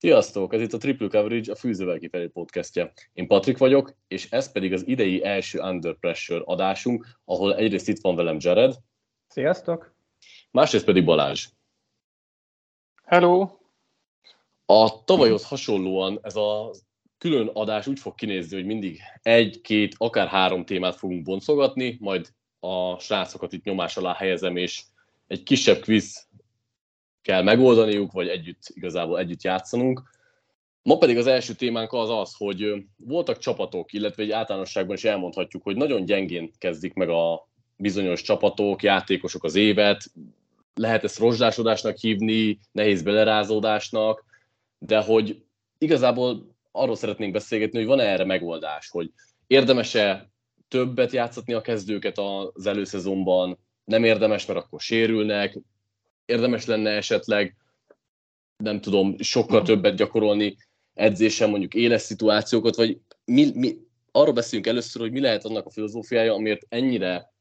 [0.00, 0.54] Sziasztok!
[0.54, 2.92] Ez itt a Triple Coverage, a Fűzővel kifelé podcastja.
[3.12, 8.00] Én Patrik vagyok, és ez pedig az idei első Under Pressure adásunk, ahol egyrészt itt
[8.00, 8.74] van velem Jared.
[9.28, 9.94] Sziasztok!
[10.50, 11.48] Másrészt pedig Balázs.
[13.04, 13.50] Hello!
[14.66, 16.70] A tavalyhoz hasonlóan ez a
[17.18, 22.32] külön adás úgy fog kinézni, hogy mindig egy, két, akár három témát fogunk boncogatni, majd
[22.60, 24.82] a srácokat itt nyomás alá helyezem, és
[25.26, 26.27] egy kisebb quiz
[27.28, 30.02] kell megoldaniuk, vagy együtt igazából együtt játszanunk.
[30.82, 35.62] Ma pedig az első témánk az az, hogy voltak csapatok, illetve egy általánosságban is elmondhatjuk,
[35.62, 40.04] hogy nagyon gyengén kezdik meg a bizonyos csapatok, játékosok az évet,
[40.74, 44.24] lehet ezt rozsdásodásnak hívni, nehéz belerázódásnak,
[44.78, 45.42] de hogy
[45.78, 49.12] igazából arról szeretnénk beszélgetni, hogy van-e erre megoldás, hogy
[49.46, 50.30] érdemese
[50.68, 55.58] többet játszatni a kezdőket az előszezonban, nem érdemes, mert akkor sérülnek,
[56.28, 57.56] érdemes lenne esetleg,
[58.56, 60.56] nem tudom, sokkal többet gyakorolni
[60.94, 63.76] edzésen, mondjuk éles szituációkat, vagy mi, mi,
[64.12, 67.32] arról beszélünk először, hogy mi lehet annak a filozófiája, amiért ennyire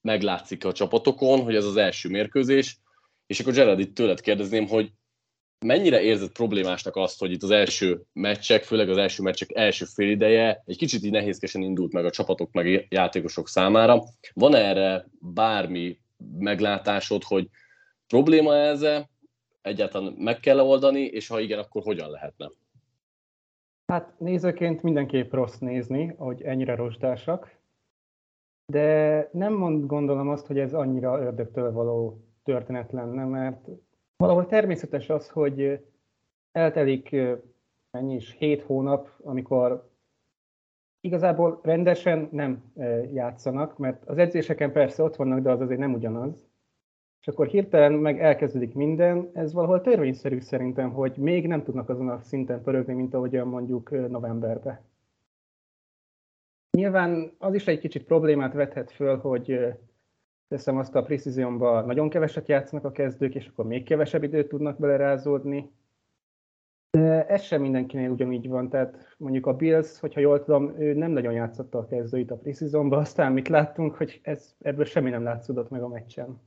[0.00, 2.78] meglátszik a csapatokon, hogy ez az első mérkőzés,
[3.26, 4.92] és akkor Gerard itt tőled kérdezném, hogy
[5.64, 10.10] mennyire érzed problémásnak azt, hogy itt az első meccsek, főleg az első meccsek első fél
[10.10, 14.02] ideje egy kicsit így nehézkesen indult meg a csapatok meg játékosok számára.
[14.32, 15.98] Van erre bármi
[16.38, 17.48] meglátásod, hogy
[18.08, 19.08] probléma ezzel,
[19.62, 22.50] egyáltalán meg kell oldani, és ha igen, akkor hogyan lehetne?
[23.86, 27.56] Hát nézőként mindenképp rossz nézni, hogy ennyire rostásak,
[28.72, 33.68] de nem mond, gondolom azt, hogy ez annyira ördögtől való történet lenne, mert
[34.16, 35.84] valahol természetes az, hogy
[36.52, 37.16] eltelik
[37.90, 39.90] ennyi is, hét hónap, amikor
[41.00, 42.72] igazából rendesen nem
[43.12, 46.46] játszanak, mert az edzéseken persze ott vannak, de az azért nem ugyanaz
[47.26, 52.08] és akkor hirtelen meg elkezdődik minden, ez valahol törvényszerű szerintem, hogy még nem tudnak azon
[52.08, 54.80] a szinten pörögni, mint ahogyan mondjuk novemberben.
[56.70, 59.74] Nyilván az is egy kicsit problémát vethet föl, hogy
[60.48, 64.78] teszem azt a precisionba nagyon keveset játszanak a kezdők, és akkor még kevesebb időt tudnak
[64.78, 65.70] belerázódni.
[66.90, 71.10] De ez sem mindenkinél ugyanígy van, tehát mondjuk a Bills, hogyha jól tudom, ő nem
[71.10, 75.70] nagyon játszotta a kezdőit a preseasonban, aztán mit láttunk, hogy ez, ebből semmi nem látszódott
[75.70, 76.45] meg a meccsen.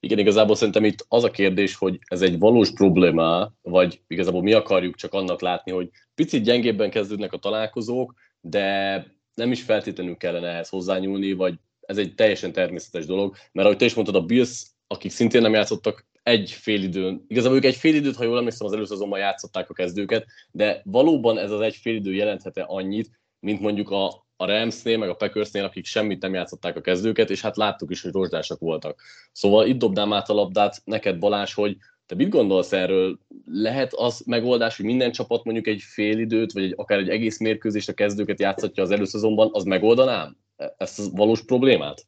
[0.00, 4.52] Igen, igazából szerintem itt az a kérdés, hogy ez egy valós probléma, vagy igazából mi
[4.52, 10.48] akarjuk csak annak látni, hogy picit gyengébben kezdődnek a találkozók, de nem is feltétlenül kellene
[10.48, 14.66] ehhez hozzányúlni, vagy ez egy teljesen természetes dolog, mert ahogy te is mondtad, a Bills,
[14.86, 18.66] akik szintén nem játszottak egy fél időn, igazából ők egy fél időt, ha jól emlékszem,
[18.66, 23.10] az először azonban játszották a kezdőket, de valóban ez az egy fél idő jelenthet annyit,
[23.40, 27.40] mint mondjuk a, a Ramsnél, meg a Packersnél, akik semmit nem játszották a kezdőket, és
[27.40, 29.00] hát láttuk is, hogy rozsdásak voltak.
[29.32, 31.76] Szóval itt dobnám át a labdát neked, Balázs, hogy
[32.06, 33.18] te mit gondolsz erről?
[33.44, 37.38] Lehet az megoldás, hogy minden csapat mondjuk egy fél időt, vagy egy, akár egy egész
[37.38, 40.36] mérkőzést a kezdőket játszhatja az előszezonban, az megoldanám
[40.76, 42.06] ezt a valós problémát?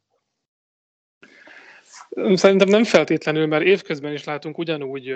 [2.33, 5.15] Szerintem nem feltétlenül, mert évközben is látunk ugyanúgy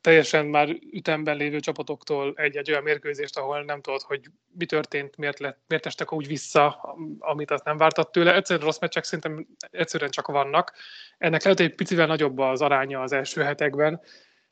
[0.00, 4.20] teljesen már ütemben lévő csapatoktól egy-egy olyan mérkőzést, ahol nem tudod, hogy
[4.58, 8.34] mi történt, miért, lett, miért estek úgy vissza, amit azt nem vártat tőle.
[8.34, 10.72] Egyszerűen rossz meccsek szerintem egyszerűen csak vannak.
[11.18, 14.00] Ennek lehet, hogy egy picivel nagyobb az aránya az első hetekben,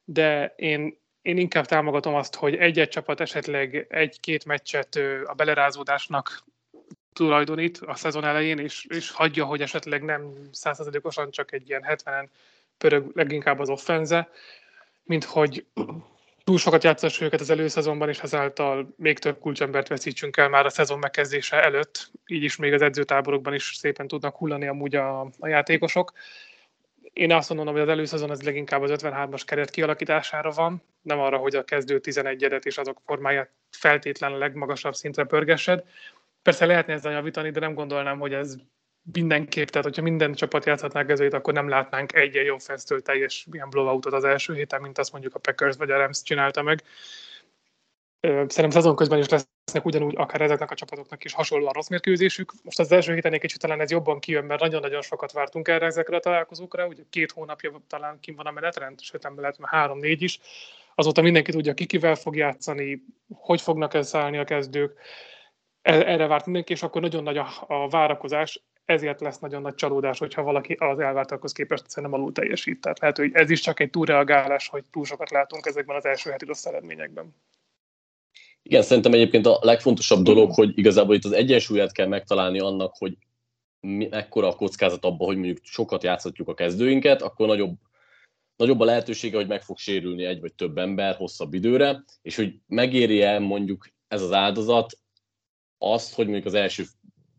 [0.04, 6.44] de én, én inkább támogatom azt, hogy egy-egy csapat esetleg egy-két meccset a belerázódásnak
[7.12, 12.28] tulajdonít a szezon elején, és, és hagyja, hogy esetleg nem százszerzadékosan csak egy ilyen 70-en
[12.78, 14.30] pörög leginkább az offenze,
[15.04, 15.66] mint hogy
[16.44, 20.70] túl sokat játszass őket az előszezonban, és ezáltal még több kulcsembert veszítsünk el már a
[20.70, 25.48] szezon megkezdése előtt, így is még az edzőtáborokban is szépen tudnak hullani amúgy a, a
[25.48, 26.12] játékosok.
[27.12, 31.36] Én azt mondom, hogy az előszezon az leginkább az 53-as keret kialakítására van, nem arra,
[31.36, 35.84] hogy a kezdő 11-edet és azok formáját feltétlenül legmagasabb szintre pörgessed,
[36.42, 38.56] Persze lehetne ezzel javítani, de nem gondolnám, hogy ez
[39.12, 44.12] mindenképp, tehát hogyha minden csapat játszhatná kezdőjét, akkor nem látnánk egy-egy offense teljes ilyen blowoutot
[44.12, 46.82] az első héten, mint azt mondjuk a Packers vagy a Rams csinálta meg.
[48.20, 52.52] Szerintem szezon közben is lesznek ugyanúgy akár ezeknek a csapatoknak is hasonlóan rossz mérkőzésük.
[52.62, 55.86] Most az első héten egy kicsit talán ez jobban kijön, mert nagyon-nagyon sokat vártunk erre
[55.86, 59.72] ezekre a találkozókra, ugye két hónapja talán kim van a menetrend, sőt nem lehet, mert
[59.72, 60.38] három-négy is.
[60.94, 63.02] Azóta mindenki tudja, ki kivel fog játszani,
[63.34, 64.98] hogy fognak elszállni a kezdők
[65.82, 70.18] erre várt mindenki, és akkor nagyon nagy a, a várakozás, ezért lesz nagyon nagy csalódás,
[70.18, 72.80] hogyha valaki az elvártakhoz képest szerintem alul teljesít.
[72.80, 76.30] Tehát lehet, hogy ez is csak egy túlreagálás, hogy túl sokat látunk ezekben az első
[76.30, 77.34] heti rossz eredményekben.
[78.62, 83.16] Igen, szerintem egyébként a legfontosabb dolog, hogy igazából itt az egyensúlyát kell megtalálni annak, hogy
[84.10, 87.76] mekkora a kockázat abban, hogy mondjuk sokat játszhatjuk a kezdőinket, akkor nagyobb
[88.56, 92.54] nagyobb a lehetősége, hogy meg fog sérülni egy vagy több ember hosszabb időre, és hogy
[92.66, 94.98] megéri-e mondjuk ez az áldozat
[95.82, 96.84] azt, hogy mondjuk az első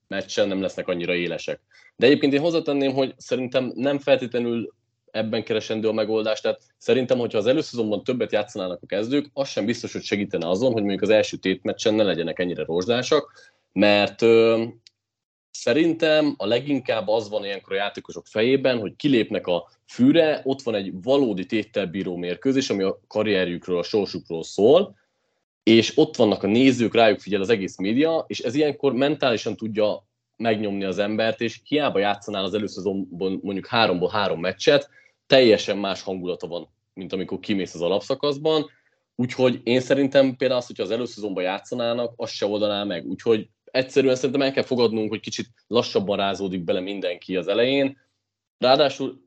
[0.08, 1.60] meccsen nem lesznek annyira élesek.
[1.96, 4.74] De egyébként én hozzátenném, hogy szerintem nem feltétlenül
[5.12, 6.42] ebben keresendő a megoldás.
[6.42, 10.72] Tehát szerintem, hogyha az előszezonban többet játszanának a kezdők, az sem biztos, hogy segítene azon,
[10.72, 14.64] hogy mondjuk az első tétmeccsen ne legyenek ennyire rozsdásak, mert ö,
[15.52, 20.76] szerintem a leginkább az van ilyenkor a játékosok fejében, hogy kilépnek a fűre, ott van
[20.76, 24.96] egy valódi téttel bíró mérkőzés, ami a karrierjükről, a sorsukról szól,
[25.64, 30.08] és ott vannak a nézők, rájuk figyel az egész média, és ez ilyenkor mentálisan tudja
[30.38, 34.90] megnyomni az embert, és hiába játszanál az előszezonban mondjuk háromból három meccset,
[35.28, 38.66] teljesen más hangulata van, mint amikor kimész az alapszakaszban,
[39.16, 44.16] úgyhogy én szerintem például azt, hogyha az előszezonban játszanának, azt se oldaná meg, úgyhogy egyszerűen
[44.16, 47.98] szerintem el kell fogadnunk, hogy kicsit lassabban rázódik bele mindenki az elején,
[48.58, 49.22] ráadásul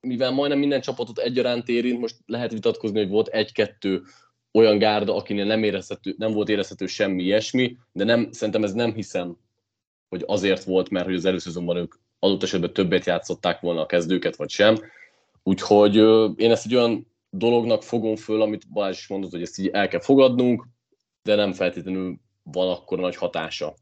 [0.00, 4.02] mivel majdnem minden csapatot egyaránt érint, most lehet vitatkozni, hogy volt egy-kettő
[4.52, 8.94] olyan gárda, akinél nem, érezhető, nem volt érezhető semmi ilyesmi, de nem, szerintem ez nem
[8.94, 9.36] hiszem,
[10.08, 14.36] hogy azért volt, mert hogy az előszezonban ők adott esetben többet játszották volna a kezdőket,
[14.36, 14.76] vagy sem.
[15.42, 15.96] Úgyhogy
[16.36, 19.88] én ezt egy olyan dolognak fogom föl, amit Balázs is mondott, hogy ezt így el
[19.88, 20.66] kell fogadnunk,
[21.22, 23.74] de nem feltétlenül van akkor nagy hatása.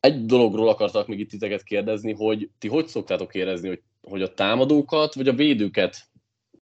[0.00, 4.34] Egy dologról akartak még itt titeket kérdezni, hogy ti hogy szoktátok érezni, hogy, hogy a
[4.34, 5.96] támadókat, vagy a védőket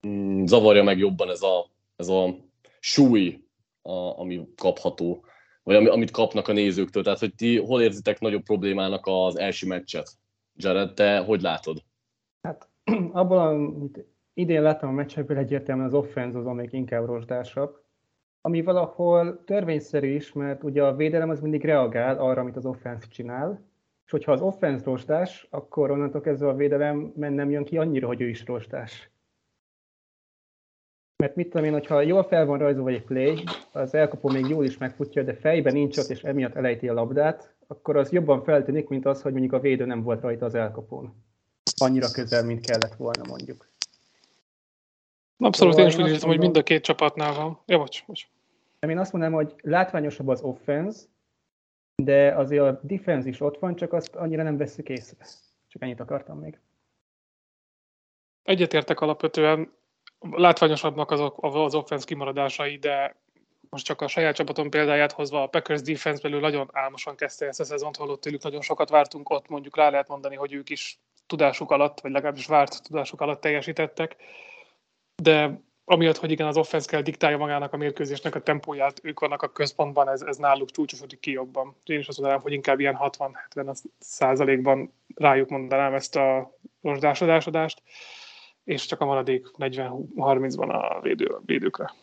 [0.07, 2.37] mm, zavarja meg jobban ez a, ez a
[2.81, 3.41] súly,
[3.82, 5.25] a, ami kapható,
[5.62, 7.03] vagy amit kapnak a nézőktől.
[7.03, 10.11] Tehát, hogy ti hol érzitek nagyobb problémának az első meccset?
[10.55, 11.79] Jared, te hogy látod?
[12.43, 12.69] Hát
[13.12, 14.05] abból, amit
[14.35, 17.82] idén láttam a meccsekből egyértelműen az offense az, amelyik inkább rozsdásabb,
[18.41, 23.06] ami valahol törvényszerű is, mert ugye a védelem az mindig reagál arra, amit az offense
[23.06, 23.69] csinál,
[24.05, 28.21] és hogyha az offense rostás, akkor onnantól kezdve a védelem nem jön ki annyira, hogy
[28.21, 29.10] ő is rostás.
[31.20, 34.64] Mert mit tudom én, hogyha jól fel van rajzolva egy play, az elkapó még jól
[34.64, 38.88] is megfutja, de fejben nincs ott, és emiatt elejti a labdát, akkor az jobban feltűnik,
[38.88, 41.25] mint az, hogy mondjuk a védő nem volt rajta az elkapón.
[41.76, 43.69] Annyira közel, mint kellett volna mondjuk.
[45.37, 47.58] Abszolút, szóval én is úgy érzem, hogy mind a két csapatnál van.
[47.66, 48.26] Ja, bocs, bocs.
[48.81, 51.00] Én azt mondanám, hogy látványosabb az offense,
[52.02, 55.26] de azért a defense is ott van, csak azt annyira nem veszük észre.
[55.69, 56.58] Csak ennyit akartam még.
[58.43, 59.78] Egyetértek alapvetően,
[60.20, 63.17] látványosabbnak azok, az offense kimaradásai, de
[63.70, 67.61] most csak a saját csapatom példáját hozva, a Packers defense belül nagyon álmosan kezdte ezt
[67.61, 70.99] a szezont, holott tőlük nagyon sokat vártunk, ott mondjuk rá lehet mondani, hogy ők is
[71.26, 74.17] tudásuk alatt, vagy legalábbis várt tudásuk alatt teljesítettek,
[75.22, 79.43] de amiatt, hogy igen, az offense kell diktálja magának a mérkőzésnek a tempóját, ők vannak
[79.43, 81.76] a központban, ez, ez náluk csúcsosodik ki jobban.
[81.84, 87.82] Én is azt mondanám, hogy inkább ilyen 60-70 százalékban rájuk mondanám ezt a rozsdásodásodást
[88.65, 91.95] és csak a maradék 40-30-ban a védő, védőkre.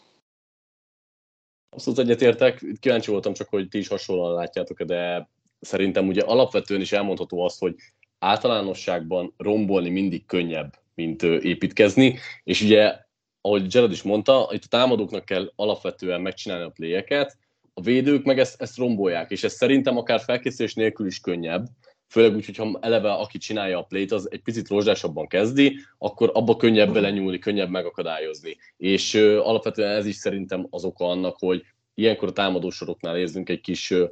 [1.69, 6.92] Abszolút egyetértek, kíváncsi voltam csak, hogy ti is hasonlóan látjátok de szerintem ugye alapvetően is
[6.92, 7.75] elmondható az, hogy
[8.19, 13.00] általánosságban rombolni mindig könnyebb, mint építkezni, és ugye,
[13.42, 17.38] ahogy Jared is mondta, itt a támadóknak kell alapvetően megcsinálni a pléjeket,
[17.74, 21.66] a védők meg ezt, ezt rombolják, és ez szerintem akár felkészülés nélkül is könnyebb,
[22.07, 26.56] főleg úgy, hogyha eleve aki csinálja a plét, az egy picit rozsdásabban kezdi, akkor abba
[26.56, 28.57] könnyebb belenyúlni, könnyebb megakadályozni.
[28.78, 33.61] És ö, alapvetően ez is szerintem az oka annak, hogy ilyenkor a támadósoroknál érzünk egy
[33.61, 34.06] kis, ö,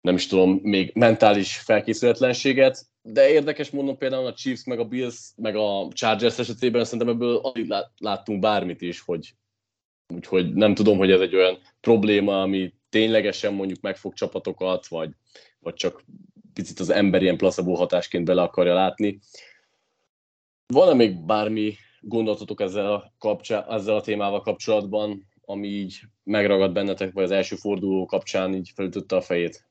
[0.00, 5.30] nem is tudom, még mentális felkészületlenséget, de érdekes mondom például a Chiefs, meg a Bills,
[5.36, 9.34] meg a Chargers esetében szerintem ebből alig láttunk bármit is, hogy
[10.14, 15.10] úgyhogy nem tudom, hogy ez egy olyan probléma, ami ténylegesen mondjuk megfog csapatokat, vagy,
[15.60, 16.04] vagy csak
[16.58, 19.18] picit az ember ilyen placebo hatásként bele akarja látni.
[20.66, 27.12] Van-e még bármi gondolatotok ezzel a, kapcsán, ezzel a témával kapcsolatban, ami így megragad bennetek,
[27.12, 29.66] vagy az első forduló kapcsán így felütötte a fejét?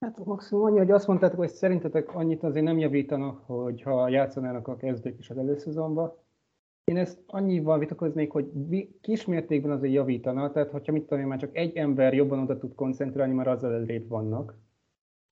[0.00, 4.76] Hát maximum annyi, hogy azt mondtátok, hogy szerintetek annyit azért nem javítanak, hogyha játszanának a
[4.76, 6.12] kezdők is az előszezonban.
[6.84, 8.50] Én ezt annyival vitakoznék, hogy
[9.00, 12.74] kismértékben azért javítana, tehát hogyha mit tudom én, már csak egy ember jobban oda tud
[12.74, 14.54] koncentrálni, már azzal előrébb vannak.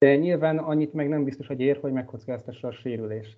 [0.03, 3.37] De nyilván annyit meg nem biztos, hogy ér, hogy megkockáztassa a sérülést.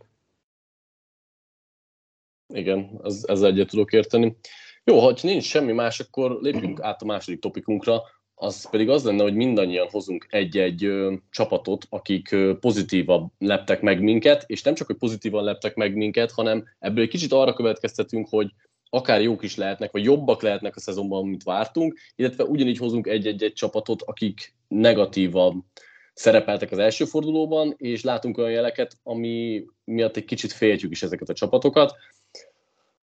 [2.54, 4.37] Igen, ez, ezzel egyet tudok érteni.
[4.85, 8.02] Jó, ha nincs semmi más, akkor lépjünk át a második topikunkra,
[8.35, 14.02] az pedig az lenne, hogy mindannyian hozunk egy-egy ö, csapatot, akik ö, pozitívan leptek meg
[14.02, 18.28] minket, és nem csak, hogy pozitívan leptek meg minket, hanem ebből egy kicsit arra következtetünk,
[18.28, 18.50] hogy
[18.90, 23.52] akár jók is lehetnek, vagy jobbak lehetnek a szezonban, mint vártunk, illetve ugyanígy hozunk egy-egy
[23.54, 25.66] csapatot, akik negatívan
[26.14, 31.28] szerepeltek az első fordulóban, és látunk olyan jeleket, ami miatt egy kicsit féltjük is ezeket
[31.28, 31.97] a csapatokat.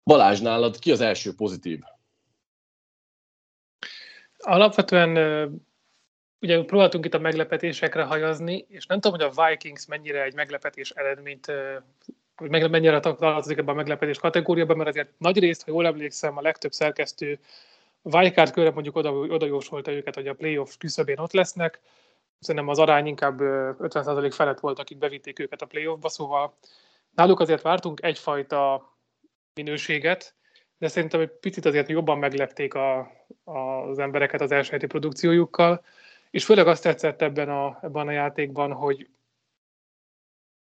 [0.05, 1.81] Balázs, nálad ki az első pozitív?
[4.39, 5.17] Alapvetően
[6.41, 10.91] ugye próbáltunk itt a meglepetésekre hajazni, és nem tudom, hogy a Vikings mennyire egy meglepetés
[10.91, 11.53] eredményt,
[12.37, 16.43] hogy mennyire tartozik ebben a meglepetés kategóriában, mert azért nagy részt, ha jól emlékszem, a
[16.43, 17.39] legtöbb szerkesztő
[18.03, 21.81] wildcard körre mondjuk oda, oda jósolta őket, hogy a playoff küszöbén ott lesznek.
[22.41, 26.55] Szerintem az arány inkább 50% felett volt, akik bevitték őket a playoffba, szóval
[27.11, 28.93] náluk azért vártunk egyfajta
[29.55, 30.35] minőséget,
[30.79, 33.11] de szerintem egy picit azért jobban meglepték a,
[33.45, 35.85] az embereket az első produkciójukkal,
[36.31, 39.09] és főleg azt tetszett ebben a, ebben a játékban, hogy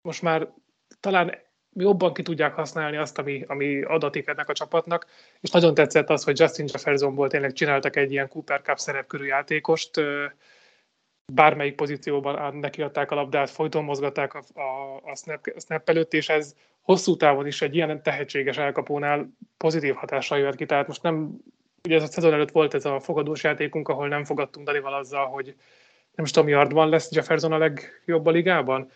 [0.00, 0.52] most már
[1.00, 1.38] talán
[1.72, 5.06] jobban ki tudják használni azt, ami, ami adatik ennek a csapatnak,
[5.40, 10.00] és nagyon tetszett az, hogy Justin Jeffersonból tényleg csináltak egy ilyen Cooper Cup szerepkörű játékost,
[11.32, 16.12] bármelyik pozícióban neki adták a labdát, folyton mozgatták a, a, a, snap, a snap előtt,
[16.12, 20.66] és ez hosszú távon is egy ilyen tehetséges elkapónál pozitív hatással jött ki.
[20.66, 21.36] Tehát most nem,
[21.84, 25.26] ugye ez a szezon előtt volt ez a fogadós játékunk, ahol nem fogadtunk Danival azzal,
[25.26, 25.54] hogy
[26.14, 28.90] nem is tudom, yardban lesz Jefferson a legjobb a ligában.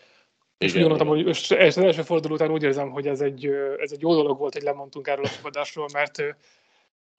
[0.57, 3.45] És úgy gondoltam, hogy az első forduló után úgy érzem, hogy ez egy,
[3.77, 6.23] ez egy jó dolog volt, hogy lemondtunk erről a fogadásról, mert,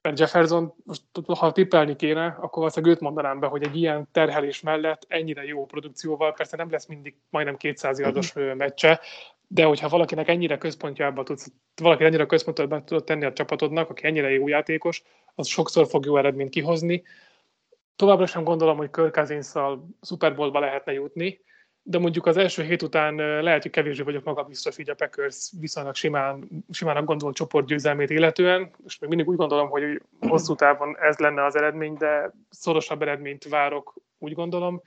[0.03, 4.61] mert Jefferson, most ha tippelni kéne, akkor valószínűleg őt mondanám be, hogy egy ilyen terhelés
[4.61, 9.01] mellett ennyire jó produkcióval, persze nem lesz mindig majdnem 200 yardos meccse,
[9.47, 14.31] de hogyha valakinek ennyire központjába tudsz, valaki ennyire központjába tudod tenni a csapatodnak, aki ennyire
[14.31, 15.03] jó játékos,
[15.35, 17.03] az sokszor fog jó eredményt kihozni.
[17.97, 21.41] Továbbra sem gondolom, hogy Kirk Cousins-szal Super Bowl-ba lehetne jutni,
[21.83, 25.95] de mondjuk az első hét után lehet, hogy kevésbé vagyok magabiztos így a Packers viszonylag
[25.95, 31.45] simán, simának gondolt csoportgyőzelmét illetően, és még mindig úgy gondolom, hogy hosszú távon ez lenne
[31.45, 34.83] az eredmény, de szorosabb eredményt várok, úgy gondolom.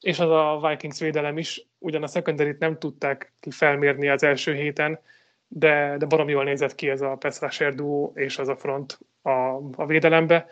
[0.00, 5.00] És az a Vikings védelem is, ugyan a secondary nem tudták felmérni az első héten,
[5.48, 8.98] de, de barom jól nézett ki ez a pass rusher duo és az a front
[9.22, 9.30] a,
[9.76, 10.46] a védelembe.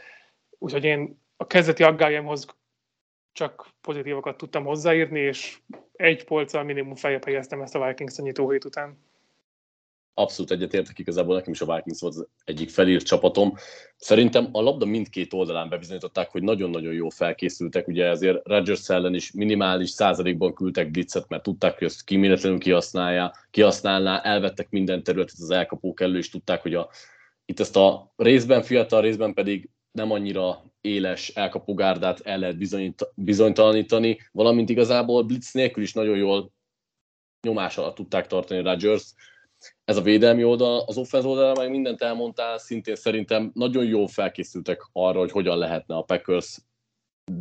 [0.58, 2.46] Úgyhogy én a kezdeti aggályomhoz
[3.32, 5.58] csak pozitívokat tudtam hozzáírni, és
[5.92, 8.98] egy polccal minimum feljebb helyeztem ezt a Vikings a nyitó hét után.
[10.14, 13.54] Abszolút egyetértek, igazából nekem is a Vikings volt az egyik felírt csapatom.
[13.96, 19.32] Szerintem a labda mindkét oldalán bebizonyították, hogy nagyon-nagyon jó felkészültek, ugye ezért Rodgers ellen is
[19.32, 25.50] minimális százalékban küldtek blitzet, mert tudták, hogy ezt kiméletlenül kihasználja, kihasználná, elvettek minden területet az
[25.50, 26.90] elkapók elő, és tudták, hogy a,
[27.44, 32.56] itt ezt a részben fiatal, részben pedig nem annyira éles elkapugárdát el lehet
[33.14, 36.52] bizonytalanítani, valamint igazából blitz nélkül is nagyon jól
[37.42, 39.14] nyomás alatt tudták tartani Rodgers.
[39.84, 44.88] Ez a védelmi oldal, az offenz oldalra meg mindent elmondtál, szintén szerintem nagyon jól felkészültek
[44.92, 46.58] arra, hogy hogyan lehetne a Packers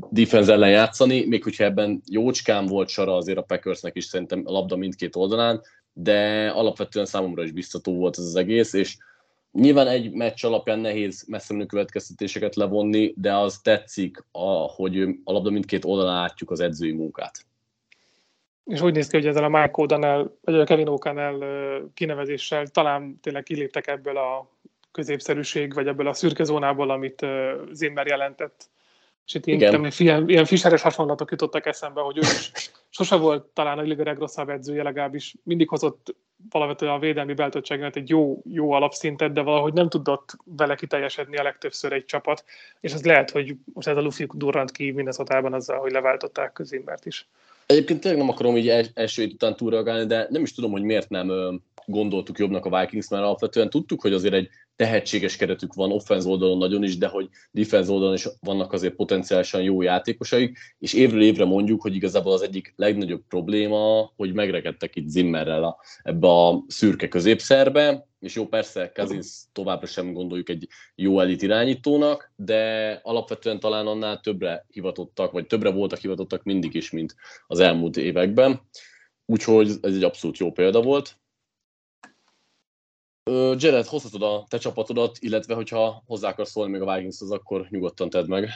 [0.10, 4.51] defense ellen játszani, még hogyha ebben jócskán volt sara azért a Packersnek is szerintem a
[4.51, 5.62] labda mindkét oldalán,
[5.93, 8.98] de alapvetően számomra is biztató volt ez az egész, és
[9.51, 15.50] Nyilván egy meccs alapján nehéz messze következtetéseket levonni, de az tetszik, a, hogy a labda
[15.50, 17.46] mindkét oldalán látjuk az edzői munkát.
[18.65, 21.44] És úgy néz ki, hogy ezzel a Mike O'Donnell, vagy a Kevin O'Connell
[21.94, 24.50] kinevezéssel talán tényleg kiléptek ebből a
[24.91, 27.25] középszerűség, vagy ebből a szürke zónából, amit
[27.72, 28.70] Zimmer jelentett.
[29.30, 32.52] És itt ilyen, ilyen, ilyen fiseres hasonlatok jutottak eszembe, hogy ő is
[32.90, 36.16] sose volt talán a liga legrosszabb edzője, legalábbis mindig hozott
[36.50, 41.44] valamit a védelmi beltöttségnek egy jó, jó alapszintet, de valahogy nem tudott vele kiteljesedni a
[41.44, 42.44] legtöbbször egy csapat,
[42.80, 47.06] és ez lehet, hogy most ez a Luffy durrant ki Minnesotában azzal, hogy leváltották Közimbert
[47.06, 47.28] is.
[47.66, 51.32] Egyébként tényleg nem akarom így első után túlreagálni, de nem is tudom, hogy miért nem
[51.89, 56.58] gondoltuk jobbnak a Vikings, mert alapvetően tudtuk, hogy azért egy tehetséges keretük van, offense oldalon
[56.58, 61.46] nagyon is, de hogy defense oldalon is vannak azért potenciálisan jó játékosaik, és évről évre
[61.46, 67.08] mondjuk, hogy igazából az egyik legnagyobb probléma, hogy megrekedtek itt Zimmerrel a, ebbe a szürke
[67.08, 73.88] középszerbe, és jó, persze Kazins továbbra sem gondoljuk egy jó elit irányítónak, de alapvetően talán
[73.88, 77.15] annál többre hivatottak, vagy többre voltak hivatottak mindig is, mint
[77.48, 78.62] az elmúlt években.
[79.25, 81.19] Úgyhogy ez egy abszolút jó példa volt.
[83.58, 88.10] Jared, hozhatod a te csapatodat, illetve hogyha hozzá akarsz szólni még a Vikingshoz, akkor nyugodtan
[88.10, 88.50] tedd meg.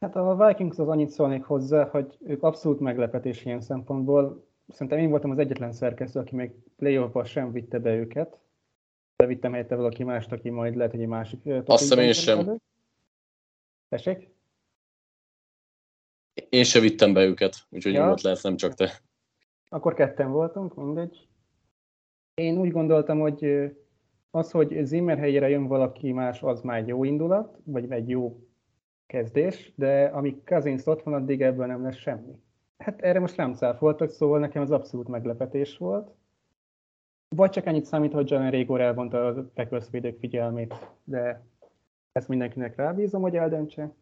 [0.00, 4.46] Hát a Vikings az annyit szólnék hozzá, hogy ők abszolút meglepetés ilyen szempontból.
[4.68, 8.38] Szerintem én voltam az egyetlen szerkesztő, aki még playoff sem vitte be őket.
[9.16, 11.40] Bevittem helyette valaki mást, aki majd lehet, hogy egy másik...
[11.64, 12.60] Azt hiszem én sem.
[13.88, 14.32] Tessék?
[16.48, 18.02] Én sem vittem be őket, úgyhogy ja.
[18.02, 19.00] nyugodt lesz, nem csak te.
[19.68, 21.28] Akkor ketten voltunk, mindegy.
[22.34, 23.44] Én úgy gondoltam, hogy
[24.34, 28.40] az, hogy Zimmer helyére jön valaki más, az már jó indulat, vagy egy jó
[29.06, 32.42] kezdés, de amíg Kazinsz ott van, addig ebből nem lesz semmi.
[32.78, 36.14] Hát erre most nem cáfoltak, szóval nekem az abszolút meglepetés volt.
[37.28, 40.74] vagy csak ennyit számít, hogy Jalen Régor elvonta a Packers védők figyelmét,
[41.04, 41.42] de
[42.12, 43.94] ezt mindenkinek rábízom, hogy eldöntse.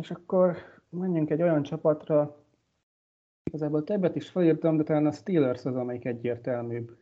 [0.00, 0.56] És akkor
[0.88, 2.36] menjünk egy olyan csapatra,
[3.44, 6.96] igazából többet is felírtam, de talán a Steelers az, amelyik egyértelműbb.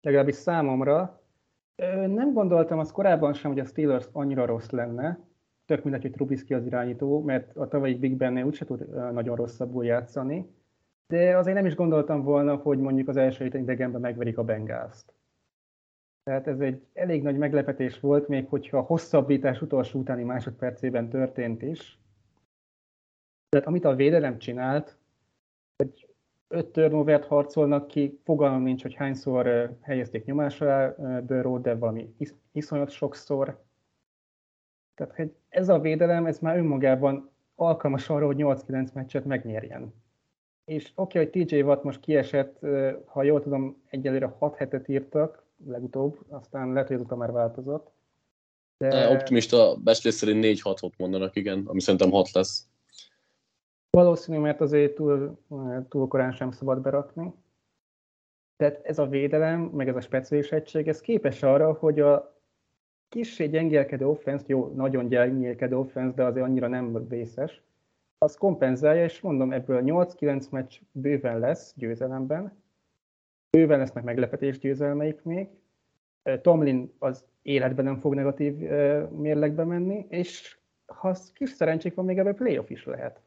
[0.00, 1.21] Legalábbis számomra.
[2.06, 5.18] Nem gondoltam azt korábban sem, hogy a Steelers annyira rossz lenne,
[5.66, 9.84] tök mindegy, hogy Trubisky az irányító, mert a tavalyi Big Ben úgyse tud nagyon rosszabbul
[9.84, 10.54] játszani,
[11.06, 15.14] de azért nem is gondoltam volna, hogy mondjuk az első idegenben megverik a Bengals-t.
[16.22, 21.62] Tehát ez egy elég nagy meglepetés volt, még hogyha a hosszabbítás utolsó utáni másodpercében történt
[21.62, 21.98] is.
[23.48, 24.98] Tehát amit a védelem csinált,
[25.76, 26.11] hogy
[26.52, 30.94] öt turnovert harcolnak ki, fogalmam nincs, hogy hányszor helyezték nyomásra
[31.26, 33.62] Burrow, de valami is, iszonyat sokszor.
[34.94, 39.94] Tehát hogy ez a védelem, ez már önmagában alkalmas arra, hogy 8-9 meccset megnyerjen.
[40.64, 42.58] És oké, okay, hogy TJ Watt most kiesett,
[43.04, 47.90] ha jól tudom, egyelőre 6 hetet írtak legutóbb, aztán lehet, hogy azóta már változott.
[48.76, 49.08] De...
[49.08, 52.66] Optimista beszélés szerint 4-6-ot mondanak, igen, ami szerintem 6 lesz.
[53.96, 55.38] Valószínű, mert azért túl,
[55.88, 57.32] túl korán sem szabad berakni.
[58.56, 62.40] Tehát ez a védelem, meg ez a speciális egység, ez képes arra, hogy a
[63.08, 67.62] kissé gyengélkedő offense, jó, nagyon gyengélkedő offense, de azért annyira nem vészes,
[68.18, 72.52] az kompenzálja, és mondom, ebből 8-9 meccs bőven lesz győzelemben,
[73.50, 75.48] bőven lesznek meglepetés győzelmeik még,
[76.40, 78.56] Tomlin az életben nem fog negatív
[79.10, 83.20] mérlegbe menni, és ha kis szerencsék van, még ebből playoff is lehet.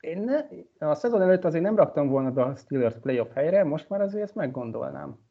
[0.00, 4.00] Én ne, a szezon előtt azért nem raktam volna a Steelers playoff helyre, most már
[4.00, 5.26] azért ezt meggondolnám.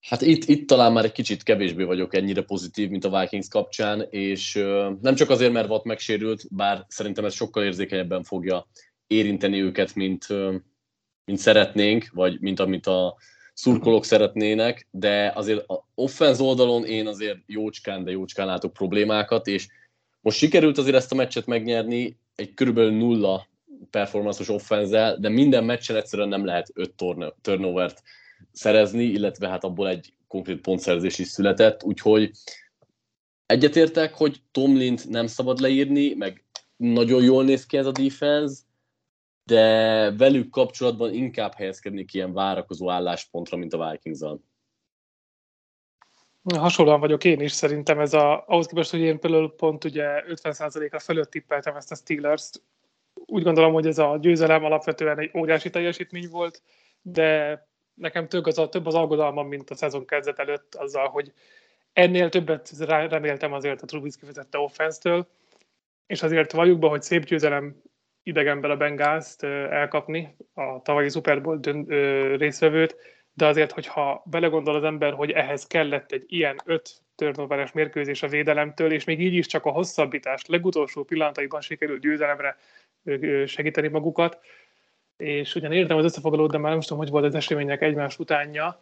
[0.00, 4.06] Hát itt, itt talán már egy kicsit kevésbé vagyok ennyire pozitív, mint a Vikings kapcsán,
[4.10, 4.54] és
[5.00, 8.66] nem csak azért, mert Watt megsérült, bár szerintem ez sokkal érzékenyebben fogja
[9.06, 10.26] érinteni őket, mint,
[11.24, 13.16] mint szeretnénk, vagy mint amit a
[13.52, 19.68] szurkolók szeretnének, de azért a offenz oldalon én azért jócskán, de jócskán látok problémákat, és
[20.20, 23.48] most sikerült azért ezt a meccset megnyerni egy körülbelül nulla
[23.90, 26.94] performanszos offenzel, de minden meccsen egyszerűen nem lehet öt
[27.40, 28.02] turnovert
[28.52, 32.30] szerezni, illetve hát abból egy konkrét pontszerzés is született, úgyhogy
[33.46, 36.44] egyetértek, hogy Tomlint nem szabad leírni, meg
[36.76, 38.62] nagyon jól néz ki ez a defense,
[39.44, 44.40] de velük kapcsolatban inkább helyezkednék ilyen várakozó álláspontra, mint a vikings -al.
[46.42, 50.98] Hasonlóan vagyok én is, szerintem ez a, ahhoz képest, hogy én például pont ugye 50%-a
[50.98, 52.62] fölött tippeltem ezt a Steelers-t,
[53.14, 56.62] úgy gondolom, hogy ez a győzelem alapvetően egy óriási teljesítmény volt,
[57.02, 57.58] de
[57.94, 61.32] nekem több az, több az aggodalmam, mint a szezon kezdet előtt azzal, hogy
[61.92, 65.26] ennél többet reméltem azért a Trubisky vezette offense
[66.06, 67.82] és azért valljuk be, hogy szép győzelem
[68.22, 69.36] idegenben a Bengals
[69.70, 71.60] elkapni, a tavalyi Super Bowl
[72.36, 72.96] részvevőt,
[73.40, 78.28] de azért, hogyha belegondol az ember, hogy ehhez kellett egy ilyen öt turnoveres mérkőzés a
[78.28, 82.56] védelemtől, és még így is csak a hosszabbítást legutolsó pillanataiban sikerült győzelemre
[83.46, 84.38] segíteni magukat,
[85.16, 88.80] és ugyan értem az összefoglalót, de már nem tudom, hogy volt az események egymás utánja,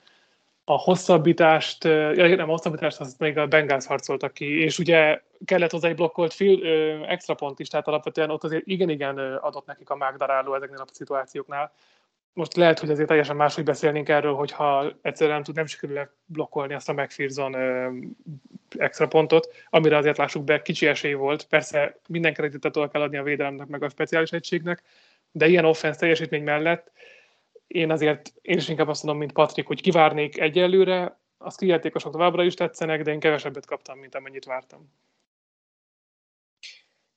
[0.64, 5.88] a hosszabbítást, nem a hosszabbítást, azt még a Bengals harcoltak ki, és ugye kellett hozzá
[5.88, 6.64] egy blokkolt fil,
[7.06, 11.72] extra pont is, tehát alapvetően ott azért igen-igen adott nekik a mágdaráló ezeknél a szituációknál.
[12.38, 16.74] Most lehet, hogy azért teljesen máshogy beszélnénk erről, hogyha egyszerűen nem tud, nem sikerül blokkolni
[16.74, 17.56] azt a McPherson
[18.76, 21.46] extra pontot, amire azért lássuk be, kicsi esély volt.
[21.46, 24.82] Persze minden kreditet kell adni a védelemnek, meg a speciális egységnek,
[25.30, 26.90] de ilyen offense teljesítmény mellett
[27.66, 32.44] én azért, én is inkább azt mondom, mint Patrik, hogy kivárnék egyelőre, a skijátékosok továbbra
[32.44, 34.92] is tetszenek, de én kevesebbet kaptam, mint amennyit vártam.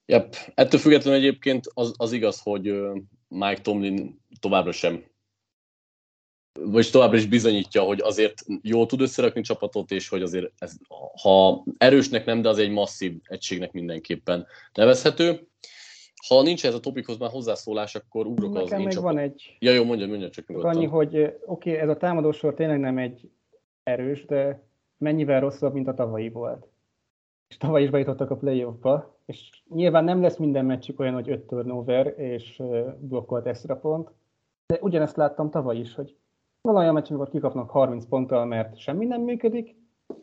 [0.05, 0.35] Yep.
[0.53, 2.73] Ettől függetlenül egyébként az, az igaz, hogy
[3.27, 5.09] Mike Tomlin továbbra sem
[6.59, 10.75] vagy továbbra is bizonyítja, hogy azért jól tud összerakni csapatot, és hogy azért ez,
[11.21, 15.47] ha erősnek nem, de az egy masszív egységnek mindenképpen nevezhető.
[16.27, 19.13] Ha nincs ez a topikhoz már hozzászólás, akkor ugrok Nekem az még csapat.
[19.13, 19.55] van egy...
[19.59, 20.75] Ja, jó, mondja, mondja csak nyugodtan.
[20.75, 23.29] Annyi, hogy oké, okay, ez a támadósor tényleg nem egy
[23.83, 24.63] erős, de
[24.97, 26.67] mennyivel rosszabb, mint a tavalyi volt.
[27.49, 31.39] És tavaly is bejutottak a playoffba, és nyilván nem lesz minden meccsük olyan, hogy 5
[31.39, 32.61] turnover és
[32.99, 34.09] blokkolt extra pont,
[34.67, 36.15] de ugyanezt láttam tavaly is, hogy
[36.61, 39.75] van olyan meccs, amikor kikapnak 30 ponttal, mert semmi nem működik,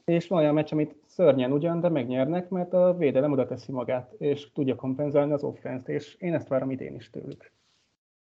[0.05, 4.13] és van olyan meccs, amit szörnyen ugyan, de megnyernek, mert a védelem oda teszi magát,
[4.19, 7.53] és tudja kompenzálni az offense és én ezt várom idén is tőlük.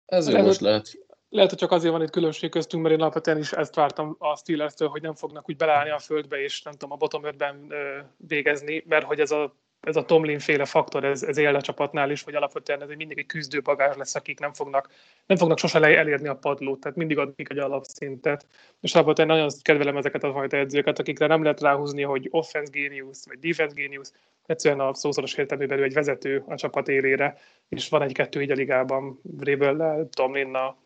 [0.07, 0.99] Ez jó most lehet.
[1.29, 4.37] Lehet, hogy csak azért van itt különbség köztünk, mert én alapvetően is ezt vártam a
[4.37, 7.73] steelers hogy nem fognak úgy beleállni a földbe, és nem tudom, a bottom 5-ben
[8.17, 12.11] végezni, mert hogy ez a ez a Tomlin féle faktor, ez, ez él a csapatnál
[12.11, 14.91] is, hogy alapvetően ez egy mindig egy küzdőbagás lesz, akik nem fognak,
[15.27, 18.47] nem fognak sose elérni a padlót, tehát mindig adnak egy alapszintet.
[18.81, 23.19] És alapvetően nagyon kedvelem ezeket a fajta edzőket, akikre nem lehet ráhúzni, hogy offense genius,
[23.25, 24.09] vagy defense genius,
[24.47, 29.21] egyszerűen a szószoros értelmében egy vezető a csapat élére, és van egy-kettő így a ligában,
[29.23, 30.77] Vrabel, Tomlinnal,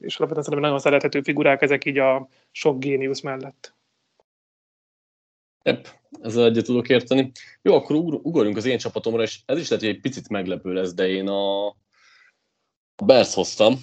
[0.00, 3.74] és alapvetően szerintem nagyon szerethető figurák ezek így a sok géniusz mellett.
[5.62, 5.88] Yep,
[6.22, 7.30] ezzel egyet tudok érteni.
[7.62, 10.94] Jó, akkor ugorjunk az én csapatomra, és ez is lehet, hogy egy picit meglepő lesz,
[10.94, 11.76] de én a
[13.04, 13.74] Bears hoztam,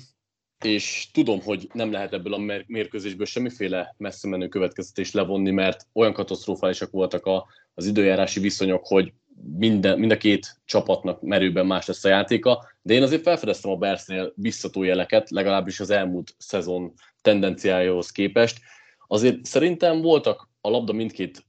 [0.65, 6.13] és tudom, hogy nem lehet ebből a mérkőzésből semmiféle messze menő következtetést levonni, mert olyan
[6.13, 9.13] katasztrofálisak voltak a, az időjárási viszonyok, hogy
[9.57, 13.75] minden, mind a két csapatnak merőben más lesz a játéka, de én azért felfedeztem a
[13.75, 18.59] Bersnél visszató jeleket, legalábbis az elmúlt szezon tendenciájához képest.
[19.07, 21.45] Azért szerintem voltak a labda mindkét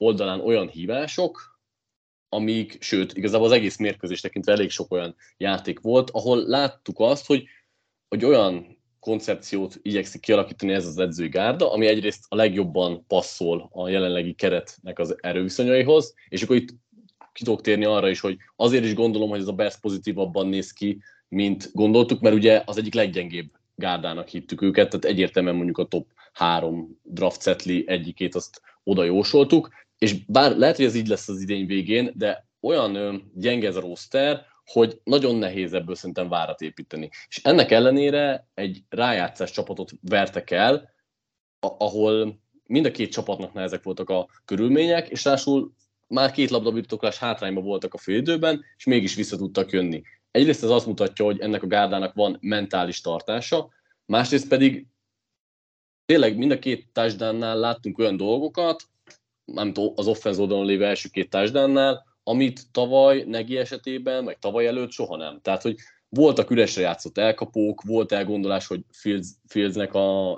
[0.00, 1.58] oldalán olyan hívások,
[2.28, 7.26] amik, sőt, igazából az egész mérkőzés tekintve elég sok olyan játék volt, ahol láttuk azt,
[7.26, 7.44] hogy,
[8.08, 13.88] hogy olyan koncepciót igyekszik kialakítani ez az edzői gárda, ami egyrészt a legjobban passzol a
[13.88, 16.68] jelenlegi keretnek az erőviszonyaihoz, és akkor itt
[17.32, 20.72] ki tudok térni arra is, hogy azért is gondolom, hogy ez a Bears pozitívabban néz
[20.72, 25.84] ki, mint gondoltuk, mert ugye az egyik leggyengébb gárdának hittük őket, tehát egyértelműen mondjuk a
[25.84, 31.28] top három draft setli egyikét azt oda jósoltuk, és bár lehet, hogy ez így lesz
[31.28, 36.60] az idény végén, de olyan gyenge ez a roster, hogy nagyon nehéz ebből szerintem várat
[36.60, 37.10] építeni.
[37.28, 40.90] És ennek ellenére egy rájátszás csapatot vertek el,
[41.60, 45.72] ahol mind a két csapatnak nehezek voltak a körülmények, és rásul
[46.08, 50.02] már két labdabirtoklás hátrányban voltak a félidőben, és mégis vissza tudtak jönni.
[50.30, 53.70] Egyrészt ez azt mutatja, hogy ennek a gárdának van mentális tartása,
[54.06, 54.86] másrészt pedig
[56.04, 58.89] tényleg mind a két touchdown láttunk olyan dolgokat,
[59.52, 64.90] nem az offense oldalon lévő első két touchdown amit tavaly Negi esetében, meg tavaly előtt
[64.90, 65.40] soha nem.
[65.42, 65.76] Tehát, hogy
[66.08, 70.30] voltak üresre játszott elkapók, volt elgondolás, hogy Fields, Fieldsnek a,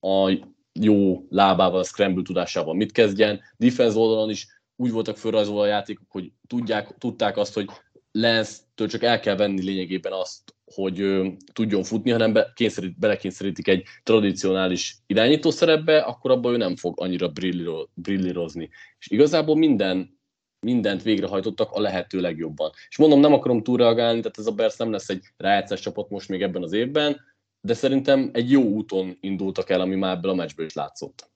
[0.00, 0.38] a
[0.72, 3.40] jó lábával, a scramble tudásával mit kezdjen.
[3.56, 7.68] Defense oldalon is úgy voltak felrajzolva a játékok, hogy tudják, tudták azt, hogy
[8.12, 11.20] Lance-től csak el kell venni lényegében azt, hogy
[11.52, 17.00] tudjon futni, hanem be, kényszerít, belekényszerítik egy tradicionális irányító szerepbe, akkor abban ő nem fog
[17.00, 17.32] annyira
[17.94, 18.70] brillírozni.
[18.98, 20.18] És igazából minden,
[20.66, 22.70] mindent végrehajtottak a lehető legjobban.
[22.88, 26.28] És mondom, nem akarom túlreagálni, tehát ez a Bears nem lesz egy rájátszás csapat most
[26.28, 27.20] még ebben az évben,
[27.60, 31.30] de szerintem egy jó úton indultak el, ami már ebből a meccsből is látszott.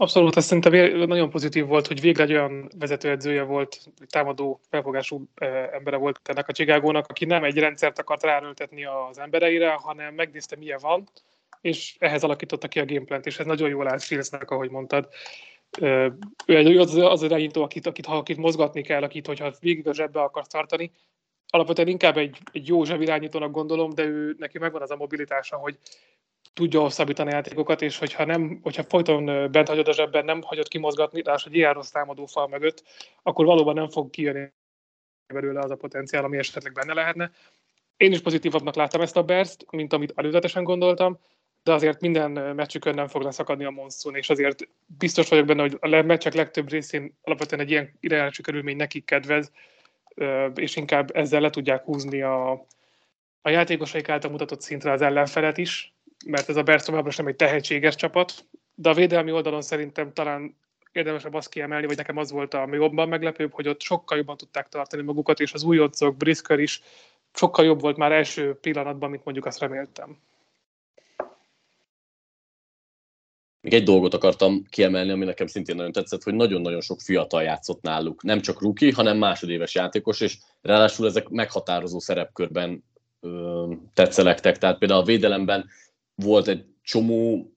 [0.00, 5.28] Abszolút, ez szerintem nagyon pozitív volt, hogy végre egy olyan vezetőedzője volt, támadó felfogású
[5.72, 10.56] embere volt ennek a Csigágónak, aki nem egy rendszert akart ráröltetni az embereire, hanem megnézte,
[10.56, 11.08] milyen van,
[11.60, 15.08] és ehhez alakította ki a gameplant, és ez nagyon jól állt Filznek, ahogy mondtad.
[15.80, 19.94] Ő egy, az, az irányító, akit, akit, ha, akit mozgatni kell, akit, hogyha végig a
[19.94, 20.92] zsebbe akarsz tartani,
[21.48, 25.78] alapvetően inkább egy, egy jó zsebirányítónak gondolom, de ő neki megvan az a mobilitása, hogy
[26.58, 31.22] tudja hosszabbítani játékokat, és hogyha, nem, hogyha folyton bent hagyod a zsebben, nem hagyod kimozgatni,
[31.22, 32.82] de hogy ilyen rossz támadó fal mögött,
[33.22, 34.52] akkor valóban nem fog kijönni
[35.26, 37.30] belőle az a potenciál, ami esetleg benne lehetne.
[37.96, 41.18] Én is pozitívabbnak láttam ezt a burst, mint amit előzetesen gondoltam,
[41.62, 45.76] de azért minden meccsükön nem fog leszakadni a monszun, és azért biztos vagyok benne, hogy
[45.80, 49.52] a meccsek legtöbb részén alapvetően egy ilyen irányási körülmény nekik kedvez,
[50.54, 52.50] és inkább ezzel le tudják húzni a,
[53.42, 55.92] a játékosaik által mutatott szintre az ellenfelet is,
[56.26, 60.56] mert ez a Bears továbbra sem egy tehetséges csapat, de a védelmi oldalon szerintem talán
[60.92, 64.68] érdemesebb azt kiemelni, vagy nekem az volt a jobban meglepőbb, hogy ott sokkal jobban tudták
[64.68, 66.82] tartani magukat, és az újoncok, Brisker is
[67.32, 70.18] sokkal jobb volt már első pillanatban, mint mondjuk azt reméltem.
[73.60, 77.82] Még egy dolgot akartam kiemelni, ami nekem szintén nagyon tetszett, hogy nagyon-nagyon sok fiatal játszott
[77.82, 78.22] náluk.
[78.22, 82.84] Nem csak ruki, hanem másodéves játékos, és ráadásul ezek meghatározó szerepkörben
[83.20, 84.58] ö, tetszelektek.
[84.58, 85.68] Tehát például a védelemben
[86.22, 87.52] volt egy csomó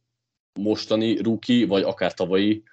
[0.59, 2.63] mostani ruki, vagy akár tavalyi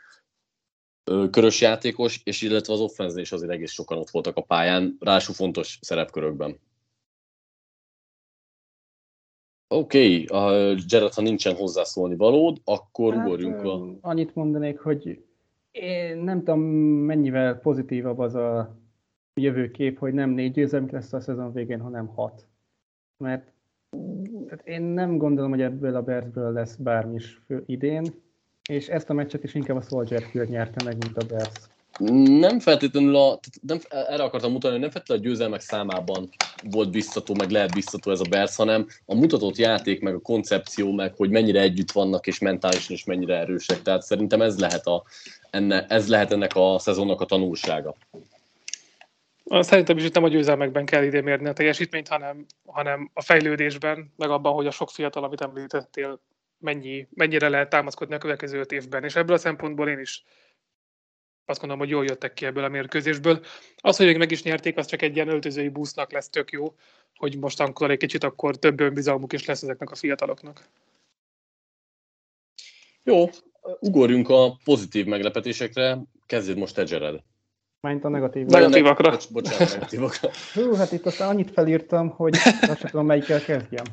[1.30, 5.34] körös játékos, és illetve az offenzen is azért egész sokan ott voltak a pályán, ráadásul
[5.34, 6.58] fontos szerepkörökben.
[9.74, 13.96] Oké, okay, uh, Jared, ha nincsen hozzászólni valód, akkor hát, ugorjunk a...
[14.00, 15.24] Annyit mondanék, hogy
[15.70, 18.76] én nem tudom, mennyivel pozitívabb az a
[19.34, 22.46] jövőkép, hogy nem négy győzelmük lesz a szezon végén, hanem hat.
[23.16, 23.52] Mert
[24.48, 28.04] tehát én nem gondolom, hogy ebből a Bearsből lesz bármi is idén,
[28.68, 31.52] és ezt a meccset is inkább a Soldier Field nyerte meg, mint a Bears.
[32.38, 36.28] Nem feltétlenül a, nem, erre akartam mutatni, hogy nem feltétlenül a győzelmek számában
[36.70, 40.92] volt biztató, meg lehet biztató ez a Bears, hanem a mutatott játék, meg a koncepció,
[40.92, 43.82] meg hogy mennyire együtt vannak, és mentálisan is mennyire erősek.
[43.82, 45.02] Tehát szerintem ez lehet, a,
[45.50, 47.96] enne, ez lehet ennek a szezonnak a tanulsága.
[49.48, 54.12] Szerintem is itt nem a győzelmekben kell ide mérni a teljesítményt, hanem, hanem a fejlődésben,
[54.16, 56.20] meg abban, hogy a sok fiatal, amit említettél,
[56.58, 59.04] mennyi, mennyire lehet támaszkodni a következő öt évben.
[59.04, 60.24] És ebből a szempontból én is
[61.44, 63.44] azt gondolom, hogy jól jöttek ki ebből a mérkőzésből.
[63.76, 66.74] Az, hogy meg is nyerték, az csak egy ilyen öltözői busznak lesz tök jó,
[67.14, 70.68] hogy most amikor egy kicsit akkor több önbizalmuk is lesz ezeknek a fiataloknak.
[73.02, 73.28] Jó,
[73.80, 75.98] ugorjunk a pozitív meglepetésekre.
[76.26, 77.22] Kezdjed most te, Jared.
[77.80, 78.46] Mint a negatív.
[78.46, 79.10] Negatívakra.
[79.10, 80.30] Bocs, bocsánat, negatívakra.
[80.54, 83.84] Hú, hát itt aztán annyit felírtam, hogy azt tudom, melyikkel kezdjem.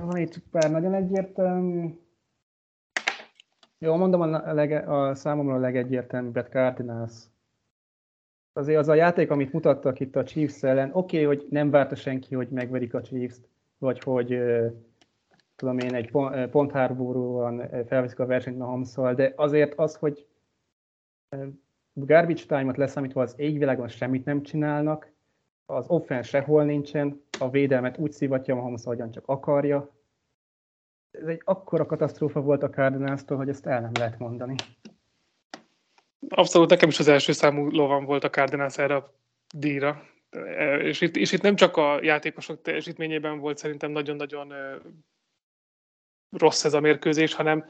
[0.00, 1.88] Van itt pár nagyon egyértelmű.
[3.78, 7.12] Jó, mondom a, lege, a számomra a legegyértelműbbet Cardinals.
[8.52, 11.94] Azért az a játék, amit mutattak itt a Chiefs ellen, oké, okay, hogy nem várta
[11.94, 14.40] senki, hogy megverik a Chiefs-t, vagy hogy
[15.56, 16.10] tudom én, egy
[16.50, 20.27] pontháborúan felveszik a versenyt mahomes de azért az, hogy
[21.92, 25.12] garbage time-ot leszámítva az égvilágon semmit nem csinálnak,
[25.66, 29.96] az offense sehol nincsen, a védelmet úgy szivatja Mahomes, ahogyan csak akarja.
[31.10, 34.54] Ez egy akkora katasztrófa volt a cardinals hogy ezt el nem lehet mondani.
[36.28, 39.14] Abszolút, nekem is az első számú lovan volt a Cardinals erre a
[39.54, 40.02] díjra.
[40.78, 44.52] És itt, és itt nem csak a játékosok teljesítményében volt szerintem nagyon-nagyon
[46.30, 47.64] rossz ez a mérkőzés, hanem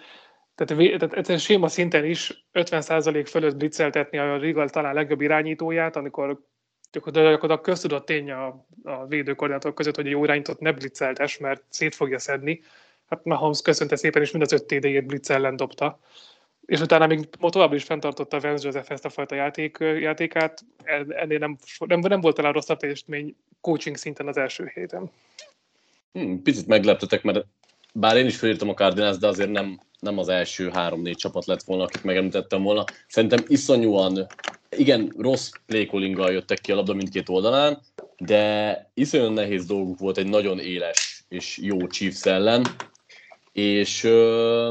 [0.64, 6.40] tehát, tehát ez séma szinten is 50% fölött blitzeltetni a Rigal talán legjobb irányítóját, amikor
[6.92, 11.62] gyakorlatilag a köztudott tény a, a védőkoordinátor között, hogy egy jó irányítót ne blitzeltes, mert
[11.68, 12.62] szét fogja szedni.
[13.08, 16.00] Hát Mahomes köszönte szépen, és mind az öt TD-jét blitz ellen dobta.
[16.66, 20.64] És utána még tovább is fenntartotta Vance Joseph ezt a fajta játék, játékát.
[21.08, 25.10] Ennél nem, nem, nem volt talán rosszabb teljesítmény coaching szinten az első héten.
[26.12, 27.46] Hmm, picit megleptetek, mert
[27.94, 31.62] bár én is felírtam a Cardinals, de azért nem, nem az első három-négy csapat lett
[31.62, 32.84] volna, akit megemlítettem volna.
[33.08, 34.26] Szerintem iszonyúan,
[34.76, 37.80] igen, rossz playcallinggal jöttek ki a labda mindkét oldalán,
[38.18, 42.66] de iszonyúan nehéz dolguk volt egy nagyon éles és jó Chiefs ellen,
[43.52, 44.70] és ö,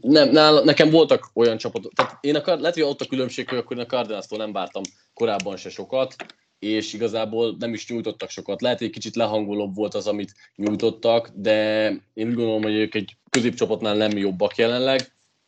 [0.00, 3.58] nem, nála, nekem voltak olyan csapatok, tehát én a, lehet, hogy ott a különbség, hogy
[3.58, 4.82] akkor én a cardinals nem vártam
[5.14, 6.14] korábban se sokat,
[6.60, 8.60] és igazából nem is nyújtottak sokat.
[8.60, 12.94] Lehet, hogy egy kicsit lehangolóbb volt az, amit nyújtottak, de én úgy gondolom, hogy ők
[12.94, 15.00] egy középcsapatnál nem jobbak jelenleg,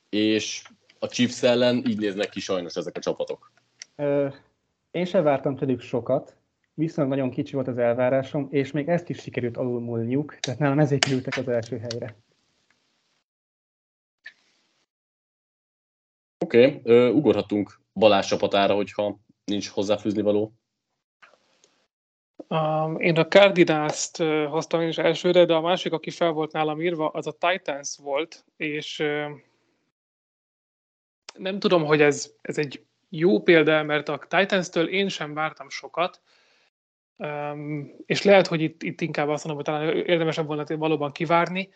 [0.08, 0.62] és
[0.98, 3.52] a Chiefs ellen így néznek ki sajnos ezek a csapatok.
[3.96, 4.28] Ö,
[4.90, 6.36] én sem vártam tőlük sokat,
[6.74, 11.04] viszont nagyon kicsi volt az elvárásom, és még ezt is sikerült alulmúlniuk, tehát nálam ezért
[11.04, 12.16] kerültek az első helyre.
[16.38, 20.52] Oké, okay, ugorhatunk Balázs csapatára, hogyha nincs hozzáfűzni való.
[22.48, 24.16] Um, én a Cardinals-t
[24.48, 28.44] hoztam is elsőre, de a másik, aki fel volt nálam írva, az a Titans volt,
[28.56, 28.96] és
[31.34, 36.20] nem tudom, hogy ez, ez egy jó példa, mert a Titans-től én sem vártam sokat,
[37.16, 41.70] um, és lehet, hogy itt, itt inkább azt mondom, hogy talán érdemesebb volna valóban kivárni,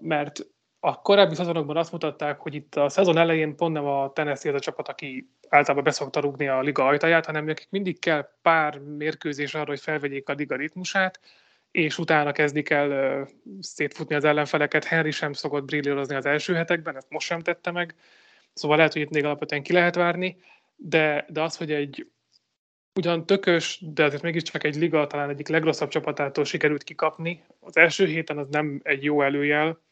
[0.00, 0.46] mert
[0.86, 4.56] a korábbi szezonokban azt mutatták, hogy itt a szezon elején pont nem a Tennessee az
[4.56, 9.54] a csapat, aki általában beszokta rúgni a liga ajtaját, hanem nekik mindig kell pár mérkőzés
[9.54, 11.20] arra, hogy felvegyék a liga ritmusát,
[11.70, 13.28] és utána kezdik el
[13.60, 14.84] szétfutni az ellenfeleket.
[14.84, 17.94] Henry sem szokott brillírozni az első hetekben, ezt most sem tette meg,
[18.52, 20.36] szóval lehet, hogy itt még alapvetően ki lehet várni,
[20.76, 22.10] de, de az, hogy egy
[22.94, 28.06] ugyan tökös, de azért mégiscsak egy liga talán egyik legrosszabb csapatától sikerült kikapni, az első
[28.06, 29.84] héten az nem egy jó előjel,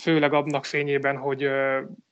[0.00, 1.48] főleg abnak fényében, hogy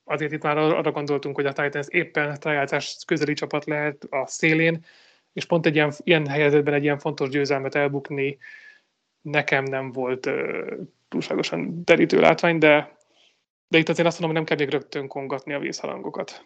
[0.04, 4.84] azért itt már arra gondoltunk, hogy a Titans éppen rájátszás közeli csapat lehet a szélén,
[5.32, 8.38] és pont egy ilyen, ilyen helyzetben egy ilyen fontos győzelmet elbukni
[9.20, 10.72] nekem nem volt uh,
[11.08, 12.96] túlságosan terítő látvány, de,
[13.68, 16.44] de itt azért azt mondom, hogy nem kell még rögtön kongatni a vízhalangokat.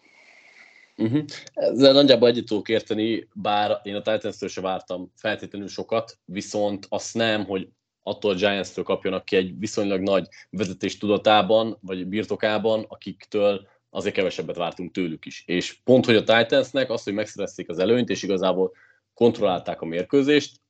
[0.97, 1.23] Uh-huh.
[1.53, 7.13] Ezzel nagyjából egyet tudok érteni, bár én a Titans-től se vártam feltétlenül sokat, viszont azt
[7.13, 7.67] nem, hogy
[8.03, 14.55] attól a Giants-től kapjanak ki egy viszonylag nagy vezetés tudatában, vagy birtokában, akiktől azért kevesebbet
[14.55, 15.43] vártunk tőlük is.
[15.45, 18.71] És pont, hogy a Titansnek azt, hogy megszerezték az előnyt, és igazából
[19.13, 20.61] kontrollálták a mérkőzést,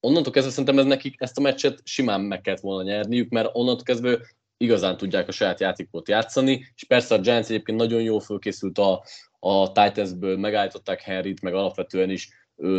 [0.00, 3.84] onnantól kezdve szerintem ez nekik ezt a meccset simán meg kellett volna nyerniük, mert onnantól
[3.84, 4.18] kezdve
[4.56, 9.04] igazán tudják a saját játékot játszani, és persze a Giants egyébként nagyon jól fölkészült a,
[9.38, 12.28] a Titansből, megállították Henryt, meg alapvetően is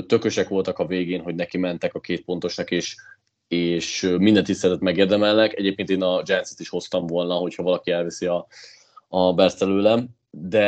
[0.07, 2.95] tökösek voltak a végén, hogy neki mentek a két pontosnak, és
[3.47, 5.57] és minden tiszteletet megérdemelnek.
[5.57, 8.47] Egyébként én a giants is hoztam volna, hogyha valaki elviszi a,
[9.07, 10.67] a Bears előlem, de